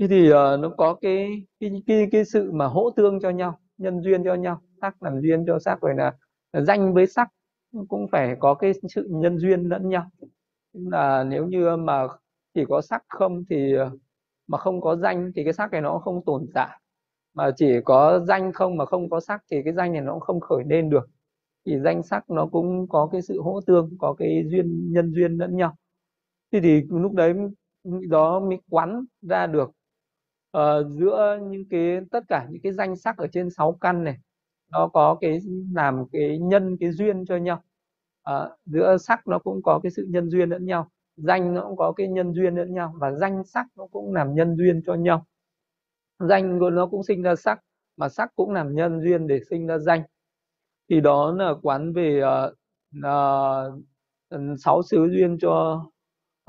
[0.00, 3.58] Thế thì uh, nó có cái cái, cái cái sự mà hỗ tương cho nhau
[3.78, 6.12] nhân duyên cho nhau sắc làm duyên cho sắc rồi là,
[6.52, 7.28] là danh với sắc
[7.88, 10.10] cũng phải có cái sự nhân duyên lẫn nhau.
[10.72, 12.06] Là nếu như mà
[12.54, 13.90] chỉ có sắc không thì ờ,
[14.52, 16.80] mà không có danh thì cái sắc này nó không tồn tại.
[17.34, 20.20] Mà chỉ có danh không mà không có sắc thì cái danh này nó cũng
[20.20, 21.08] không khởi lên được.
[21.66, 25.32] Thì danh sắc nó cũng có cái sự hỗ tương có cái duyên nhân duyên
[25.38, 25.76] lẫn nhau.
[26.52, 27.34] Thì thì lúc đấy
[28.08, 29.70] đó mới quán ra được
[30.58, 34.16] uh, giữa những cái tất cả những cái danh sắc ở trên sáu căn này
[34.70, 35.38] nó có cái
[35.74, 37.62] làm cái nhân cái duyên cho nhau.
[38.30, 41.76] Uh, giữa sắc nó cũng có cái sự nhân duyên lẫn nhau danh nó cũng
[41.76, 44.94] có cái nhân duyên lẫn nhau và danh sắc nó cũng làm nhân duyên cho
[44.94, 45.26] nhau.
[46.18, 47.60] Danh nó cũng sinh ra sắc
[47.96, 50.02] mà sắc cũng làm nhân duyên để sinh ra danh.
[50.90, 52.54] Thì đó là quán về uh,
[54.34, 55.84] uh, sáu xứ duyên cho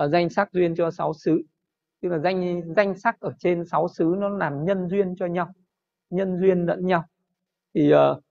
[0.04, 1.42] uh, danh sắc duyên cho sáu xứ.
[2.02, 5.54] Tức là danh danh sắc ở trên sáu xứ nó làm nhân duyên cho nhau
[6.14, 7.04] nhân duyên lẫn nhau.
[7.74, 8.24] Thì uh,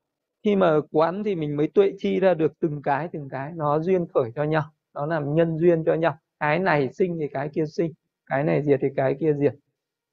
[0.42, 3.80] khi mà quán thì mình mới tuệ chi ra được từng cái từng cái nó
[3.80, 4.62] duyên khởi cho nhau
[4.95, 6.18] nó làm nhân duyên cho nhau.
[6.40, 7.93] Cái này sinh thì cái kia sinh
[8.26, 9.55] cái này diệt thì cái kia diệt.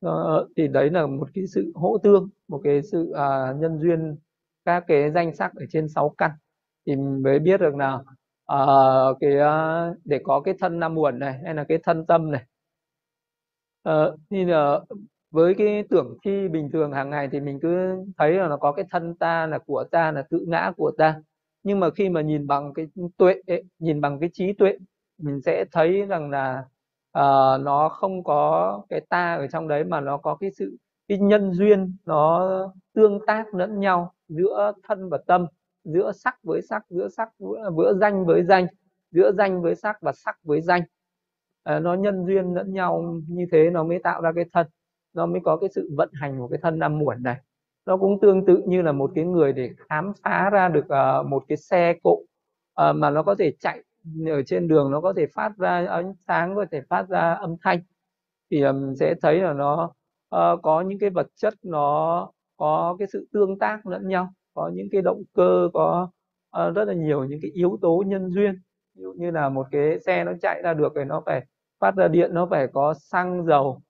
[0.02, 4.16] Nó, thì đấy là một cái sự hỗ tương một cái sự à, nhân duyên
[4.66, 6.32] các cái danh sắc ở trên sáu căn.
[6.86, 8.00] Thì mới biết được là
[8.46, 8.58] à,
[9.20, 12.46] cái à, để có cái thân năm muộn này hay là cái thân tâm này.
[13.84, 14.80] À, thì là
[15.32, 18.72] với cái tưởng thi bình thường hàng ngày thì mình cứ thấy là nó có
[18.72, 21.22] cái thân ta là của ta là tự ngã của ta
[21.64, 22.88] nhưng mà khi mà nhìn bằng cái
[23.18, 23.42] tuệ
[23.80, 24.78] nhìn bằng cái trí tuệ
[25.18, 26.66] mình sẽ thấy rằng là
[27.18, 31.18] uh, nó không có cái ta ở trong đấy mà nó có cái sự cái
[31.18, 32.50] nhân duyên nó
[32.94, 35.46] tương tác lẫn nhau giữa thân và tâm
[35.84, 38.68] giữa sắc với sắc giữa sắc giữa, giữa danh với danh
[39.12, 40.82] giữa danh với sắc và sắc với danh.
[41.64, 44.68] À, nó nhân duyên lẫn nhau như thế nó mới tạo ra cái thân
[45.14, 47.38] nó mới có cái sự vận hành của cái thân năm muộn này
[47.90, 51.28] nó cũng tương tự như là một cái người để khám phá ra được uh,
[51.28, 53.84] một cái xe cộ uh, mà nó có thể chạy
[54.28, 57.56] ở trên đường nó có thể phát ra ánh sáng có thể phát ra âm
[57.64, 57.80] thanh.
[58.52, 59.94] Thì um, sẽ thấy là nó
[60.36, 64.72] uh, có những cái vật chất nó có cái sự tương tác lẫn nhau có
[64.74, 66.10] những cái động cơ có
[66.58, 68.54] uh, rất là nhiều những cái yếu tố nhân duyên.
[68.96, 71.46] Ví dụ như là một cái xe nó chạy ra được thì nó phải
[71.80, 73.82] phát ra điện nó phải có xăng dầu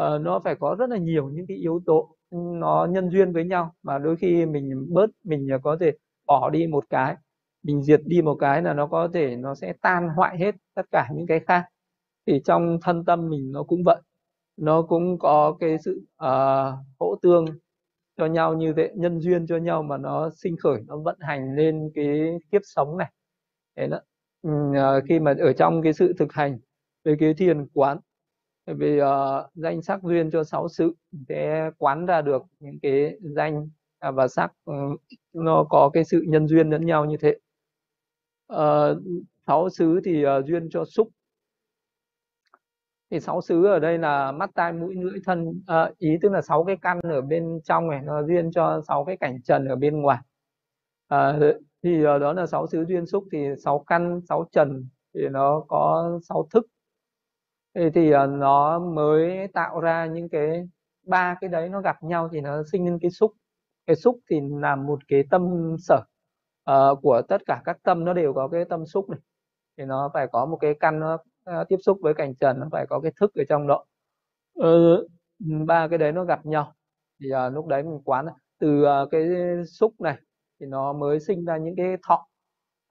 [0.00, 3.44] uh, nó phải có rất là nhiều những cái yếu tố nó nhân duyên với
[3.44, 3.74] nhau.
[3.82, 5.92] Mà đôi khi mình bớt mình à, có thể
[6.26, 7.16] bỏ đi một cái
[7.62, 10.86] mình diệt đi một cái là nó có thể nó sẽ tan hoại hết tất
[10.90, 11.64] cả những cái khác.
[12.26, 14.00] Thì trong thân tâm mình nó cũng vậy.
[14.56, 17.44] Nó cũng có cái sự uh, hỗ tương
[18.16, 21.56] cho nhau như vậy nhân duyên cho nhau mà nó sinh khởi nó vận hành
[21.56, 23.12] lên cái kiếp sống này.
[23.76, 24.00] Thế đó.
[24.42, 24.50] Ừ,
[25.08, 26.58] khi mà ở trong cái sự thực hành
[27.04, 27.98] về cái thiền quán
[28.66, 29.06] vì uh,
[29.54, 30.94] danh sắc duyên cho sáu sự
[31.28, 35.00] sẽ quán ra được những cái danh à, và sắc uh,
[35.32, 37.38] nó có cái sự nhân duyên lẫn nhau như thế.
[38.52, 38.98] Uh,
[39.46, 41.08] sáu xứ thì uh, duyên cho xúc.
[43.10, 46.42] Thì sáu xứ ở đây là mắt tai mũi lưỡi thân uh, ý tức là
[46.42, 49.76] sáu cái căn ở bên trong này nó duyên cho sáu cái cảnh trần ở
[49.76, 50.18] bên ngoài.
[51.14, 55.28] Uh, thì uh, đó là sáu xứ duyên xúc thì sáu căn sáu trần thì
[55.28, 56.66] nó có sáu thức
[57.74, 60.68] thì, ờ, nó mới tạo ra những cái
[61.06, 63.32] ba cái đấy nó gặp nhau thì nó sinh lên cái xúc.
[63.86, 66.00] Cái xúc thì là một cái tâm sở
[66.70, 69.20] uh, của tất cả các tâm nó đều có cái tâm xúc này.
[69.78, 72.66] Thì nó phải có một cái căn nó uh, tiếp xúc với cảnh trần nó
[72.72, 73.84] phải có cái thức ở trong đó.
[74.60, 75.10] Uh,
[75.66, 76.74] ba cái đấy nó gặp nhau.
[77.20, 78.26] Thì uh, lúc đấy mình quán
[78.58, 79.28] từ uh, cái
[79.66, 80.16] xúc này
[80.60, 82.26] thì nó mới sinh ra những cái thọ.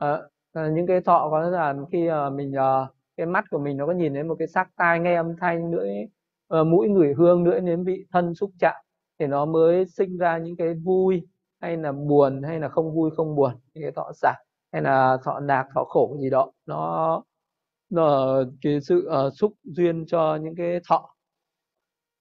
[0.05, 3.85] Uh, những cái thọ có là khi uh, mình uh, cái mắt của mình nó
[3.85, 5.89] có nhìn thấy một cái sắc tai nghe âm thanh lưỡi
[6.59, 8.75] uh, mũi ngửi hương lưỡi nếm vị thân xúc chạm
[9.19, 11.27] thì nó mới sinh ra những cái vui
[11.61, 14.33] hay là buồn hay là không vui không buồn những cái thọ xả
[14.71, 16.51] hay là thọ nạc thọ khổ gì đó.
[16.65, 17.23] Nó
[17.89, 21.15] nó cái sự uh, xúc duyên cho những cái thọ.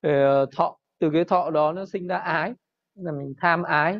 [0.07, 2.55] Uh, thọ từ cái thọ đó nó sinh ra ái
[2.95, 3.97] là mình tham ái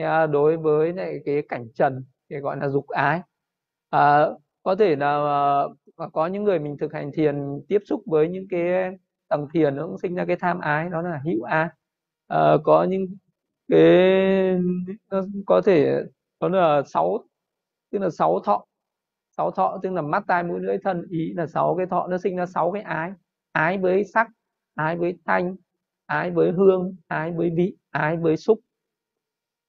[0.00, 3.18] uh, đối với lại cái cảnh trần thì gọi là dục ái.
[3.96, 5.16] Uh, có thể là
[5.64, 8.90] uh, và có những người mình thực hành thiền tiếp xúc với những cái
[9.28, 11.68] tầng thiền nó cũng sinh ra cái tham ái đó là hữu an.
[12.28, 13.06] À, có những
[13.68, 13.80] cái
[15.10, 16.02] nó có thể
[16.40, 17.18] đó là sáu
[17.90, 18.64] tức là sáu thọ.
[19.36, 22.18] Sáu thọ tức là mắt tai mũi lưỡi thân ý là sáu cái thọ nó
[22.18, 23.12] sinh ra sáu cái ái.
[23.52, 24.28] Ái với sắc
[24.74, 25.56] ái với thanh
[26.06, 28.60] ái với hương ái với vị ái với xúc.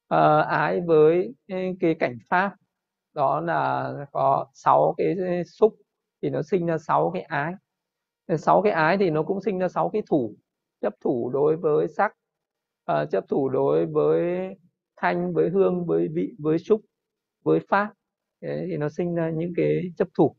[0.08, 1.34] À, ái với
[1.80, 2.56] cái cảnh pháp.
[3.14, 5.16] Đó là có sáu cái
[5.46, 5.76] xúc
[6.22, 7.54] thì nó sinh ra sáu cái ái.
[8.28, 10.36] Ờ, sáu cái ái thì nó cũng sinh ra sáu cái thủ
[10.82, 12.14] chấp thủ đối với sắc
[12.92, 14.50] uh, chấp thủ đối với
[14.98, 16.82] thanh với hương với vị với xúc
[17.44, 17.94] với pháp.
[18.42, 20.36] Thì nó sinh ra những cái chấp thủ.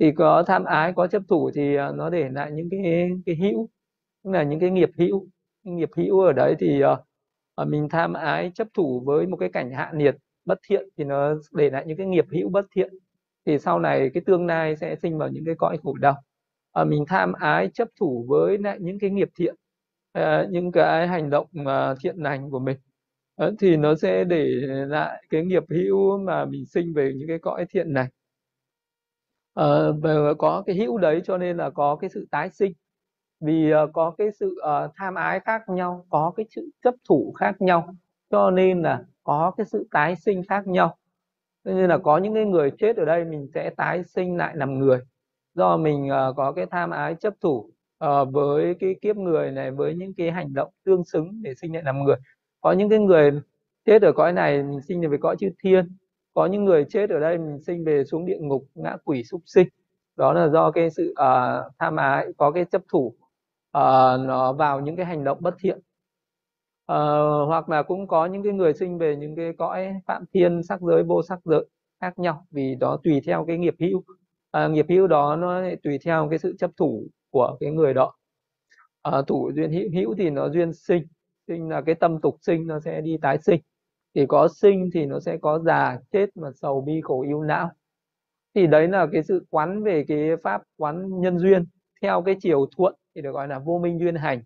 [0.00, 3.36] Thì có tham ái có chấp thủ thì ờ, nó để lại những cái cái
[3.36, 3.68] hữu
[4.24, 5.26] tức là những cái nghiệp hữu.
[5.62, 9.70] Nghiệp hữu ở đấy thì uh, mình tham ái chấp thủ với một cái cảnh
[9.72, 12.94] hạ nhiệt bất thiện thì nó để lại những cái nghiệp hữu bất thiện
[13.48, 16.22] thì sau này cái tương lai sẽ sinh vào những cái cõi khổ đau.
[16.72, 19.54] À, mình tham ái chấp thủ với lại những cái nghiệp thiện
[20.12, 22.76] à, những cái hành động à, thiện lành của mình.
[23.36, 24.44] À, thì nó sẽ để
[24.88, 28.08] lại cái nghiệp hữu mà mình sinh về những cái cõi thiện này.
[29.54, 32.72] Ờ, và có cái hữu đấy cho nên là có cái sự tái sinh.
[33.40, 37.32] Vì uh, có cái sự uh, tham ái khác nhau có cái sự chấp thủ
[37.32, 37.94] khác nhau
[38.30, 40.97] cho nên là có cái sự tái sinh khác nhau
[41.74, 44.78] nên là có những cái người chết ở đây mình sẽ tái sinh lại làm
[44.78, 44.98] người.
[45.54, 47.70] Do mình uh, có cái tham ái chấp thủ
[48.04, 51.74] uh, với cái kiếp người này với những cái hành động tương xứng để sinh
[51.74, 52.16] lại làm người.
[52.60, 53.30] Có những cái người
[53.86, 55.96] chết ở cõi này mình sinh về cõi chư thiên.
[56.34, 59.40] Có những người chết ở đây mình sinh về xuống địa ngục ngã quỷ súc
[59.46, 59.68] sinh.
[60.16, 64.80] Đó là do cái sự uh, tham ái có cái chấp thủ uh, nó vào
[64.80, 65.78] những cái hành động bất thiện
[66.92, 70.62] uh, hoặc là cũng có những cái người sinh về những cái cõi phạm thiên
[70.62, 71.66] sắc giới vô sắc giới
[72.00, 73.98] khác nhau vì đó tùy theo cái nghiệp hữu.
[73.98, 78.14] Uh, nghiệp hữu đó nó tùy theo cái sự chấp thủ của cái người đó.
[79.08, 81.06] Uh, thủ duyên hữu hữu thì nó duyên sinh
[81.48, 83.60] sinh là cái tâm tục sinh nó sẽ đi tái sinh.
[84.14, 87.70] Thì có sinh thì nó sẽ có già chết mà sầu bi khổ yêu não.
[88.54, 91.64] Thì đấy là cái sự quán về cái pháp quán nhân duyên
[92.02, 94.42] theo cái chiều thuận thì được gọi là vô minh duyên hành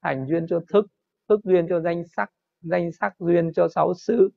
[0.00, 0.86] hành duyên cho thức
[1.28, 4.30] thức duyên cho danh sắc danh sắc duyên cho sáu xứ.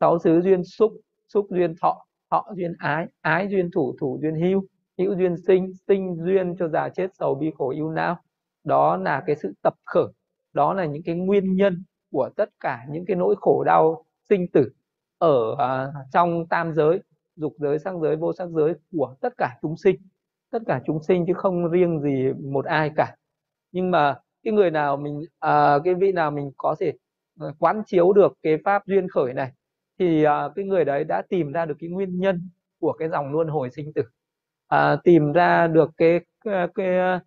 [0.00, 0.92] Sáu xứ duyên xúc
[1.28, 4.64] xúc duyên thọ thọ duyên ái ái duyên thủ thủ duyên hưu
[4.98, 8.16] hữu duyên sinh sinh duyên cho già chết sầu bi khổ yêu não.
[8.64, 10.06] Đó là cái sự tập khởi
[10.56, 14.46] đó là những cái nguyên nhân của tất cả những cái nỗi khổ đau sinh
[14.52, 14.70] tử
[15.18, 15.58] ở uh,
[16.12, 17.00] trong tam giới
[17.36, 19.96] dục giới sắc giới vô sắc giới của tất cả chúng sinh.
[20.50, 23.16] Tất cả chúng sinh chứ không riêng gì một ai cả.
[23.72, 26.92] Nhưng mà cái người nào mình à, cái vị nào mình có thể
[27.40, 29.52] ờ, quán chiếu được cái pháp duyên khởi này
[29.98, 33.32] thì à, cái người đấy đã tìm ra được cái nguyên nhân của cái dòng
[33.32, 34.02] luân hồi sinh tử.
[34.68, 37.20] À, tìm ra được cái ờ, cái, cái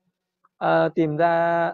[0.58, 1.66] à, tìm ra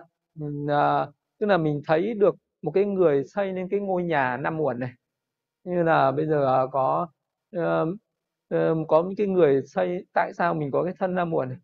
[0.70, 1.08] à,
[1.40, 4.80] tức là mình thấy được một cái người xây nên cái ngôi nhà năm uẩn
[4.80, 4.92] này.
[5.64, 7.08] Như là bây giờ có
[7.58, 7.90] uh,
[8.56, 11.58] uh, có những cái người xây tại sao mình có cái thân năm uẩn này?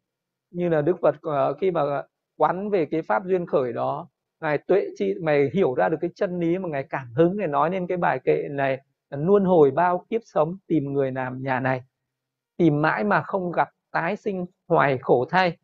[0.52, 2.04] Như là đức phật uh, khi mà
[2.42, 4.08] quán về cái pháp duyên khởi đó.
[4.42, 7.48] Ngài tuệ chi mày hiểu ra được cái chân lý mà ngài cảm hứng để
[7.48, 8.78] nói nên cái bài kệ này
[9.10, 11.82] luôn hồi bao kiếp sống tìm người làm nhà này.
[12.58, 15.58] Tìm mãi mà không gặp tái sinh hoài khổ thay.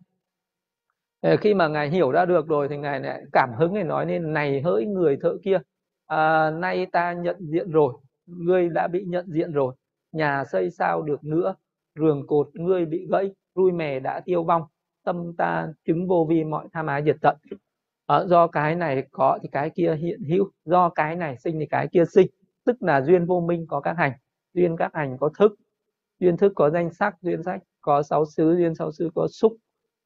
[1.22, 4.06] Ờ, khi mà ngài hiểu ra được rồi thì ngài lại cảm hứng để nói
[4.06, 5.60] nên này hỡi người thợ kia
[6.08, 7.94] à, nay ta nhận diện rồi
[8.26, 9.76] ngươi đã bị nhận diện rồi
[10.12, 11.56] nhà xây sao được nữa
[11.96, 14.62] rường cột ngươi bị gãy rui mè đã tiêu vong
[15.08, 17.38] tâm ta chứng vô vi mọi tham ái diệt tận.
[18.06, 21.66] Ở do cái này có thì cái kia hiện hữu, do cái này sinh thì
[21.66, 22.28] cái kia sinh.
[22.66, 24.12] Tức là duyên vô minh có các hành,
[24.54, 25.56] duyên các hành có thức.
[26.20, 29.54] Duyên thức có danh sắc, duyên sắc có sáu xứ, duyên sáu xứ có xúc,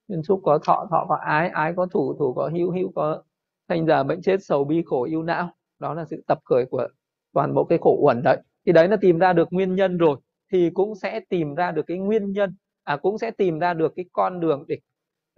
[0.08, 3.24] duyên xúc có thọ thọ có ái ái có thủ thủ có hữu hữu có
[3.70, 5.50] thành giả bệnh chết, sầu bi khổ, yêu não.
[5.80, 6.88] Đó là sự tập khởi của
[7.34, 8.38] toàn bộ cái khổ uẩn đấy.
[8.66, 10.18] Thì đấy là tìm ra được nguyên nhân rồi,
[10.52, 13.94] thì cũng sẽ tìm ra được cái nguyên nhân à cũng sẽ tìm ra được
[13.96, 14.78] cái con đường để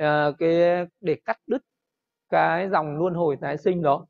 [0.03, 1.61] uh, cái để cắt đứt
[2.29, 4.05] cái dòng luân hồi tái sinh đó.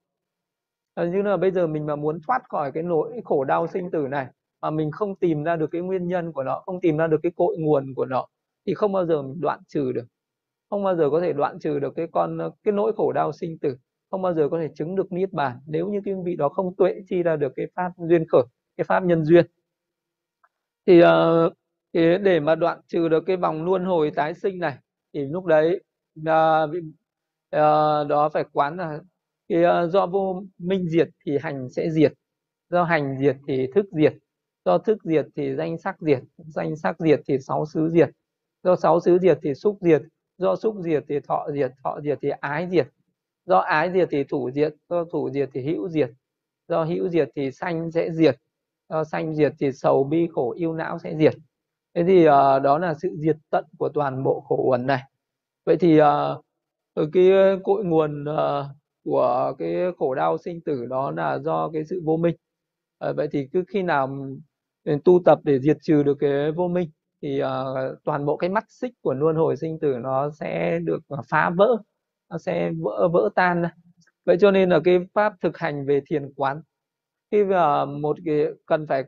[0.96, 3.92] À, như là bây giờ mình mà muốn thoát khỏi cái nỗi khổ đau sinh
[3.92, 4.28] tử này
[4.62, 7.20] mà mình không tìm ra được cái nguyên nhân của nó không tìm ra được
[7.24, 8.28] cái cội nguồn của nó
[8.66, 10.06] thì không bao giờ mình đoạn trừ được.
[10.70, 13.58] Không bao giờ có thể đoạn trừ được cái con cái nỗi khổ đau sinh
[13.60, 13.78] tử.
[14.12, 15.58] Không bao giờ có thể chứng được niết bàn.
[15.68, 18.44] Nếu như cái vị đó không tuệ chi ra được cái pháp duyên khởi
[18.78, 19.46] cái pháp nhân duyên.
[20.86, 21.54] Thì, ờ, uh,
[21.94, 24.78] thì để mà đoạn trừ được cái vòng luân hồi tái sinh này
[25.14, 25.84] thì lúc đấy
[26.26, 26.80] à, vị,
[27.50, 27.60] à,
[28.04, 29.00] đó phải quán là
[29.50, 32.14] cái à, do vô minh diệt thì hành sẽ diệt
[32.70, 34.14] do hành diệt thì thức diệt
[34.66, 38.10] do thức diệt thì danh sắc diệt danh sắc diệt thì sáu xứ diệt
[38.64, 40.02] do sáu xứ diệt thì xúc diệt
[40.38, 42.88] do xúc diệt thì thọ diệt thọ diệt thì ái diệt
[43.46, 46.10] do ái diệt thì thủ diệt do thủ diệt thì hữu diệt
[46.68, 48.36] do hữu diệt thì sanh sẽ diệt
[48.90, 51.34] do sanh diệt thì sầu bi khổ yêu não sẽ diệt
[51.96, 55.02] thế thì uh, đó là sự diệt tận của toàn bộ khổ uẩn này.
[55.66, 57.32] Vậy thì uh, cái
[57.64, 58.66] cội nguồn uh,
[59.04, 62.36] của cái khổ đau sinh tử đó là do cái sự vô minh.
[63.10, 64.18] Uh, vậy thì cứ khi nào
[64.84, 66.90] ừ, tu tập để diệt trừ được cái vô minh
[67.22, 71.00] thì uh, toàn bộ cái mắt xích của luân hồi sinh tử nó sẽ được
[71.30, 71.78] phá vỡ
[72.30, 73.64] nó sẽ vỡ vỡ tan.
[74.26, 76.62] Vậy cho nên là cái pháp thực hành về thiền quán
[77.32, 79.04] khi mà một cái cần phải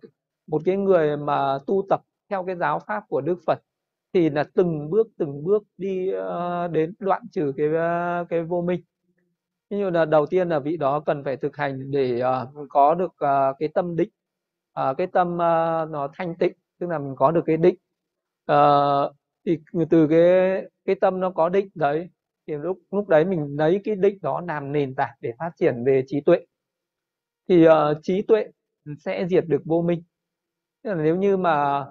[0.47, 3.59] một cái người mà tu tập theo cái giáo pháp của Đức Phật
[4.13, 8.61] thì là từng bước từng bước đi uh, đến đoạn trừ cái uh, cái vô
[8.61, 8.81] minh.
[9.69, 13.11] Như là đầu tiên là vị đó cần phải thực hành để uh, có được
[13.11, 14.09] uh, cái tâm định
[14.79, 17.75] uh, cái tâm uh, nó thanh tịnh tức là mình có được cái định.
[18.51, 19.15] Uh,
[19.45, 19.57] thì
[19.89, 22.09] từ cái cái tâm nó có định đấy
[22.47, 25.83] thì lúc lúc đấy mình lấy cái định đó làm nền tảng để phát triển
[25.85, 26.45] về trí tuệ.
[27.49, 28.45] Thì uh, trí tuệ
[28.99, 30.03] sẽ diệt được vô minh.
[30.83, 31.85] Tức là nếu như mà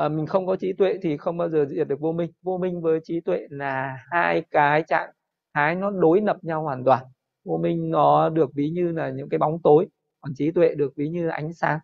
[0.00, 2.30] à, mình không có trí tuệ thì không bao giờ diệt được vô minh.
[2.42, 5.10] Vô minh với trí tuệ là hai cái trạng
[5.54, 7.04] thái nó đối lập nhau hoàn toàn.
[7.44, 9.86] Vô minh nó được ví như là những cái bóng tối
[10.20, 11.78] còn trí tuệ được ví như ánh sáng.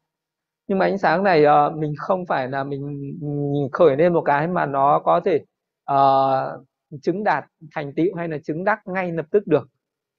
[0.69, 2.87] Nhưng mà ánh sáng này uh, mình không phải là mình,
[3.21, 5.45] mình khởi lên một cái mà nó có thể
[5.93, 6.67] uh,
[7.03, 7.45] chứng đạt
[7.75, 9.69] thành tựu hay là chứng đắc ngay lập tức được.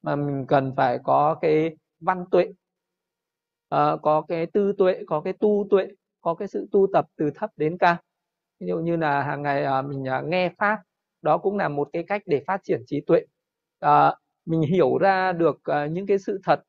[0.01, 2.43] Mà mình cần phải có cái văn tuệ
[3.75, 5.87] uh, có cái tư tuệ có cái tu tuệ
[6.21, 7.95] có cái sự tu tập từ thấp đến cao.
[8.59, 10.79] Ví dụ như là hàng ngày à, mình à, nghe pháp
[11.21, 13.21] đó cũng là một cái cách để phát triển trí tuệ.
[13.79, 14.15] À,
[14.45, 16.59] mình hiểu ra được à, những cái sự thật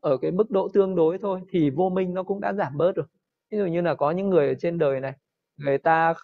[0.00, 2.92] ở cái mức độ tương đối thôi thì vô minh nó cũng đã giảm bớt
[2.96, 3.06] rồi.
[3.50, 5.12] Ví dụ như là có những người ở trên đời này
[5.56, 6.14] người ta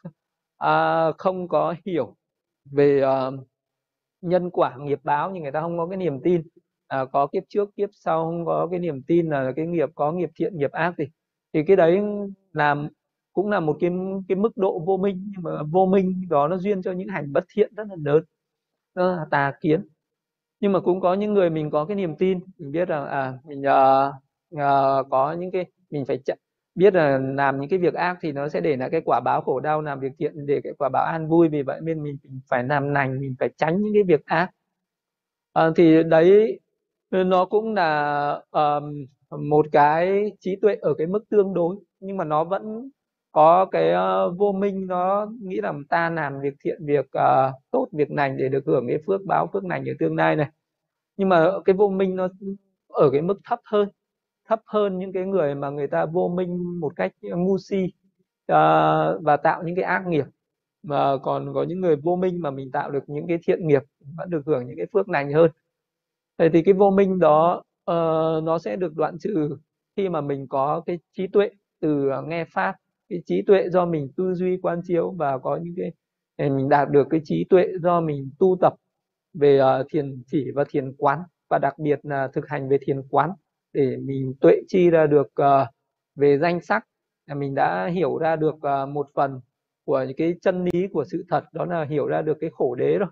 [0.59, 2.17] à, không có hiểu
[2.65, 3.31] về à,
[4.21, 6.43] nhân quả nghiệp báo nhưng người ta không có cái niềm tin.
[6.87, 10.13] À, có kiếp trước kiếp sau không có cái niềm tin là cái nghiệp có
[10.13, 11.05] nghiệp thiện nghiệp ác gì
[11.53, 12.01] thì cái đấy
[12.53, 12.77] là
[13.33, 13.91] cũng là một cái
[14.29, 17.33] cái mức độ vô minh nhưng mà vô minh đó nó duyên cho những hành
[17.33, 18.25] bất thiện rất là lớn
[18.95, 19.87] đó là tà kiến.
[20.61, 23.35] Nhưng mà cũng có những người mình có cái niềm tin mình biết rằng à
[23.45, 24.15] mình uh,
[24.55, 26.37] uh, có những cái mình phải ch-
[26.75, 29.41] biết là làm những cái việc ác thì nó sẽ để lại cái quả báo
[29.41, 31.49] khổ đau làm việc thiện để cái quả báo an vui.
[31.49, 32.17] Vì vậy nên mình
[32.49, 34.51] phải làm lành mình phải tránh những cái việc ác.
[35.53, 36.61] À, thì đấy
[37.11, 39.07] nó cũng là um,
[39.39, 42.91] một cái trí tuệ ở cái mức tương đối nhưng mà nó vẫn
[43.33, 47.89] có cái uh, vô minh nó nghĩ là ta làm việc thiện việc uh, tốt
[47.93, 50.51] việc lành để được hưởng cái phước báo phước lành ở tương lai này.
[51.17, 52.29] Nhưng mà cái vô minh nó
[52.89, 53.89] ở cái mức thấp hơn
[54.49, 59.23] thấp hơn những cái người mà người ta vô minh một cách ngu si uh,
[59.23, 60.25] và tạo những cái ác nghiệp.
[60.83, 63.83] Mà còn có những người vô minh mà mình tạo được những cái thiện nghiệp
[64.17, 65.51] vẫn được hưởng những cái phước lành hơn.
[66.39, 67.63] Thế thì cái vô minh đó
[68.39, 69.57] uh, nó sẽ được đoạn trừ
[69.97, 72.77] khi mà mình có cái trí tuệ từ à, nghe pháp.
[73.09, 75.93] Cái trí tuệ do mình tư duy quan chiếu và có những cái
[76.37, 78.75] à, mình đạt được cái trí tuệ do mình tu tập
[79.35, 81.19] về uh, thiền chỉ và thiền quán
[81.51, 83.31] và đặc biệt là thực hành về thiền quán
[83.73, 85.69] để mình tuệ chi ra được uh,
[86.15, 86.87] về danh sắc.
[87.27, 89.41] Là mình đã hiểu ra được uh, một phần
[89.85, 92.75] của những cái chân lý của sự thật đó là hiểu ra được cái khổ
[92.75, 93.09] đế rồi.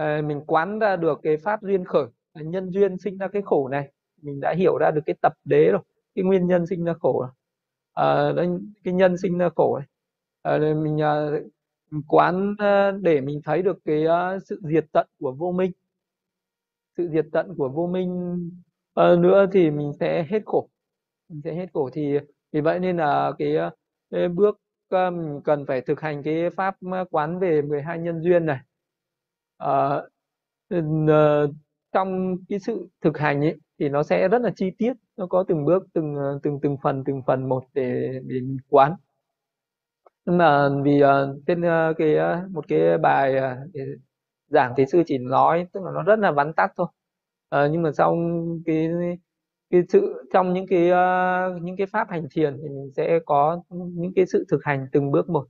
[0.00, 3.68] Uh, mình quán ra được cái pháp duyên khởi nhân duyên sinh ra cái khổ
[3.68, 3.92] này.
[4.22, 5.82] Mình đã hiểu ra được cái tập đế rồi
[6.14, 7.26] cái nguyên nhân sinh ra khổ
[7.92, 8.32] à,
[8.84, 9.88] cái nhân sinh ra khổ này.
[10.42, 11.30] À, mình, à,
[11.90, 15.72] mình quán à, để mình thấy được cái à, sự diệt tận của vô minh.
[16.96, 18.50] Sự diệt tận của vô minh.
[18.94, 20.68] À, nữa thì mình sẽ hết khổ.
[21.28, 22.18] Mình sẽ hết khổ thì
[22.52, 23.70] vì vậy nên là cái, à,
[24.10, 28.22] cái bước à, mình cần phải thực hành cái pháp à, quán về 12 nhân
[28.22, 28.58] duyên này.
[29.58, 30.02] À,
[31.92, 35.44] trong cái sự thực hành ấy thì nó sẽ rất là chi tiết nó có
[35.48, 38.94] từng bước từng ờ, từng từng phần từng phần một để để mình quán.
[40.26, 41.08] Nhưng mà vì uh,
[41.46, 43.70] trên uh, cái uh, một cái bài uh,
[44.48, 46.86] giảng thì sư chỉ nói tức là nó rất là vắn tắt thôi.
[47.56, 48.16] Uh, nhưng mà sau
[48.66, 48.88] cái
[49.70, 53.62] cái sự trong những cái uh, những cái pháp hành thiền thì mình sẽ có
[53.70, 55.46] những cái sự thực hành từng bước một.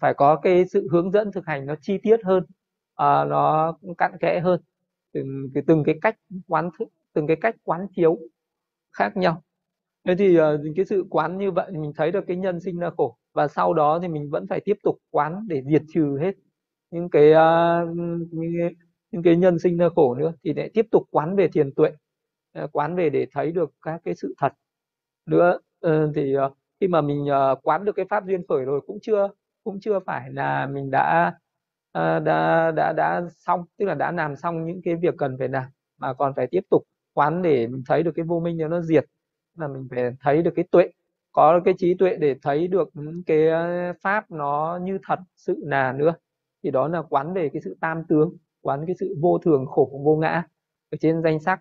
[0.00, 4.12] Phải có cái sự hướng dẫn thực hành nó chi tiết hơn uh, nó cặn
[4.20, 4.60] kẽ hơn
[5.12, 6.16] từng cái từng cái cách
[6.48, 8.18] quán thức từng cái cách quán chiếu
[8.92, 9.42] khác nhau.
[10.04, 10.44] Thế thì uh,
[10.76, 13.74] cái sự quán như vậy mình thấy được cái nhân sinh ra khổ và sau
[13.74, 16.34] đó thì mình vẫn phải tiếp tục quán để diệt trừ hết
[16.90, 17.96] những cái uh,
[19.10, 21.90] những, cái, nhân sinh ra khổ nữa thì lại tiếp tục quán về thiền tuệ
[22.52, 24.52] ờ, quán về để thấy được các cái sự thật
[25.26, 25.58] nữa.
[25.86, 28.98] Uh, thì uh, khi mà mình uh, quán được cái pháp duyên khởi rồi cũng
[29.02, 29.28] chưa
[29.64, 31.34] cũng chưa phải là mình đã
[31.98, 35.48] uh, đã đã đã xong tức là đã làm xong những cái việc cần phải
[35.48, 35.64] làm
[35.98, 36.82] mà còn phải tiếp tục
[37.12, 39.04] quán để mình thấy được cái vô minh nó diệt.
[39.58, 40.88] Là mình phải thấy được cái tuệ
[41.32, 45.56] có cái trí tuệ để thấy được ừ, cái ờ, pháp nó như thật sự
[45.62, 46.14] là nữa.
[46.62, 50.00] Thì đó là quán về cái sự tam tướng quán cái sự vô thường khổ
[50.04, 50.42] vô ngã
[50.90, 51.60] ở trên danh sắc.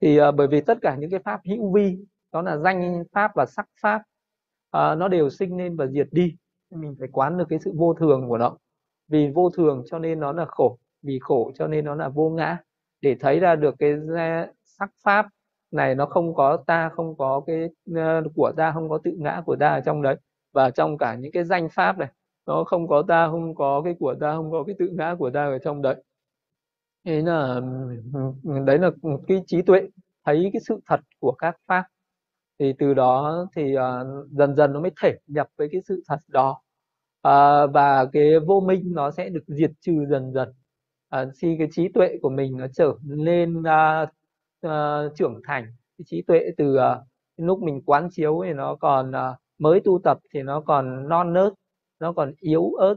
[0.00, 1.98] Thì uh, bởi vì tất cả những cái pháp hữu vi
[2.32, 3.98] đó là danh pháp và sắc pháp
[4.76, 6.36] uh, nó đều sinh lên và diệt đi.
[6.70, 8.56] Mình phải quán được cái sự vô thường của nó
[9.10, 12.30] vì vô thường cho nên nó là khổ vì khổ cho nên nó là vô
[12.30, 12.58] ngã.
[13.00, 13.94] Để thấy ra được cái
[14.64, 15.26] sắc pháp
[15.70, 19.42] này nó không có ta không có cái ờ, của ta không có tự ngã
[19.46, 20.16] của ta ở trong đấy.
[20.52, 22.08] Và trong cả những cái danh pháp này
[22.46, 25.30] nó không có ta không có cái của ta không có cái tự ngã của
[25.30, 26.04] ta ở trong đấy.
[27.04, 27.60] Thế là
[28.66, 28.90] đấy là
[29.28, 29.88] cái trí tuệ
[30.24, 31.84] thấy cái sự thật của các pháp.
[32.58, 36.18] Thì từ đó thì uh, dần dần nó mới thể nhập với cái sự thật
[36.28, 36.62] đó
[37.22, 40.48] à, và cái vô minh nó sẽ được diệt trừ dần dần.
[41.08, 44.06] Ờ, à, khi cái trí tuệ của mình nó trở lên à,
[44.60, 45.64] à, trưởng thành.
[45.98, 46.98] Cái trí tuệ từ à,
[47.36, 51.32] lúc mình quán chiếu thì nó còn à, mới tu tập thì nó còn non
[51.32, 51.52] nớt
[52.00, 52.94] nó còn yếu ớt.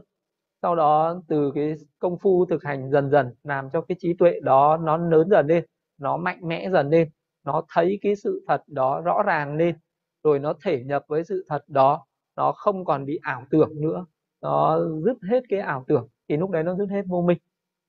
[0.62, 4.40] Sau đó từ cái công phu thực hành dần dần làm cho cái trí tuệ
[4.42, 5.64] đó nó lớn dần lên
[5.98, 7.08] nó mạnh mẽ dần lên
[7.44, 9.76] nó thấy cái sự thật đó rõ ràng lên
[10.24, 12.06] rồi nó thể nhập với sự thật đó
[12.36, 14.06] nó không còn bị ảo tưởng nữa
[14.44, 17.38] nó dứt hết cái ảo tưởng thì lúc đấy nó dứt hết vô minh.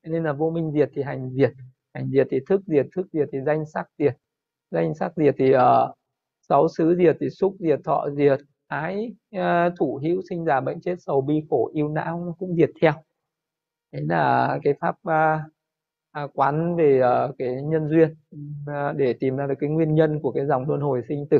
[0.06, 1.52] Nên là vô minh diệt thì hành diệt
[1.94, 4.16] hành diệt thì thức diệt thức diệt thì danh sắc diệt.
[4.70, 5.60] Danh sắc diệt thì uh,
[6.48, 9.42] sáu xứ diệt thì xúc diệt thọ diệt ái uh,
[9.78, 12.92] thủ hữu sinh già bệnh chết sầu bi khổ yêu não nó cũng diệt theo.
[13.92, 15.52] Đấy là cái pháp uh,
[16.12, 18.14] à, quán về uh, cái nhân duyên
[18.70, 21.38] uh, để tìm ra được cái nguyên nhân của cái dòng luân hồi sinh tử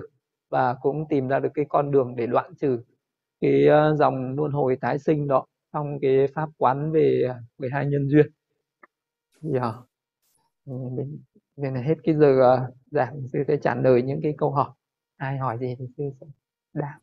[0.51, 2.83] và cũng tìm ra được cái con đường để đoạn trừ
[3.41, 7.87] cái ờ, dòng luân hồi tái sinh đó trong cái pháp quán về ờ, 12
[7.87, 8.27] nhân duyên.
[9.41, 9.73] Dạ.
[10.67, 11.23] mình
[11.57, 14.71] mình hết cái giờ ờ, giảng, sư sẽ trả lời những cái câu hỏi.
[15.17, 16.27] Ai hỏi gì thì sư sẽ
[16.73, 16.99] đáp.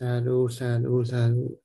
[0.00, 1.63] sadhu sadhu sadhu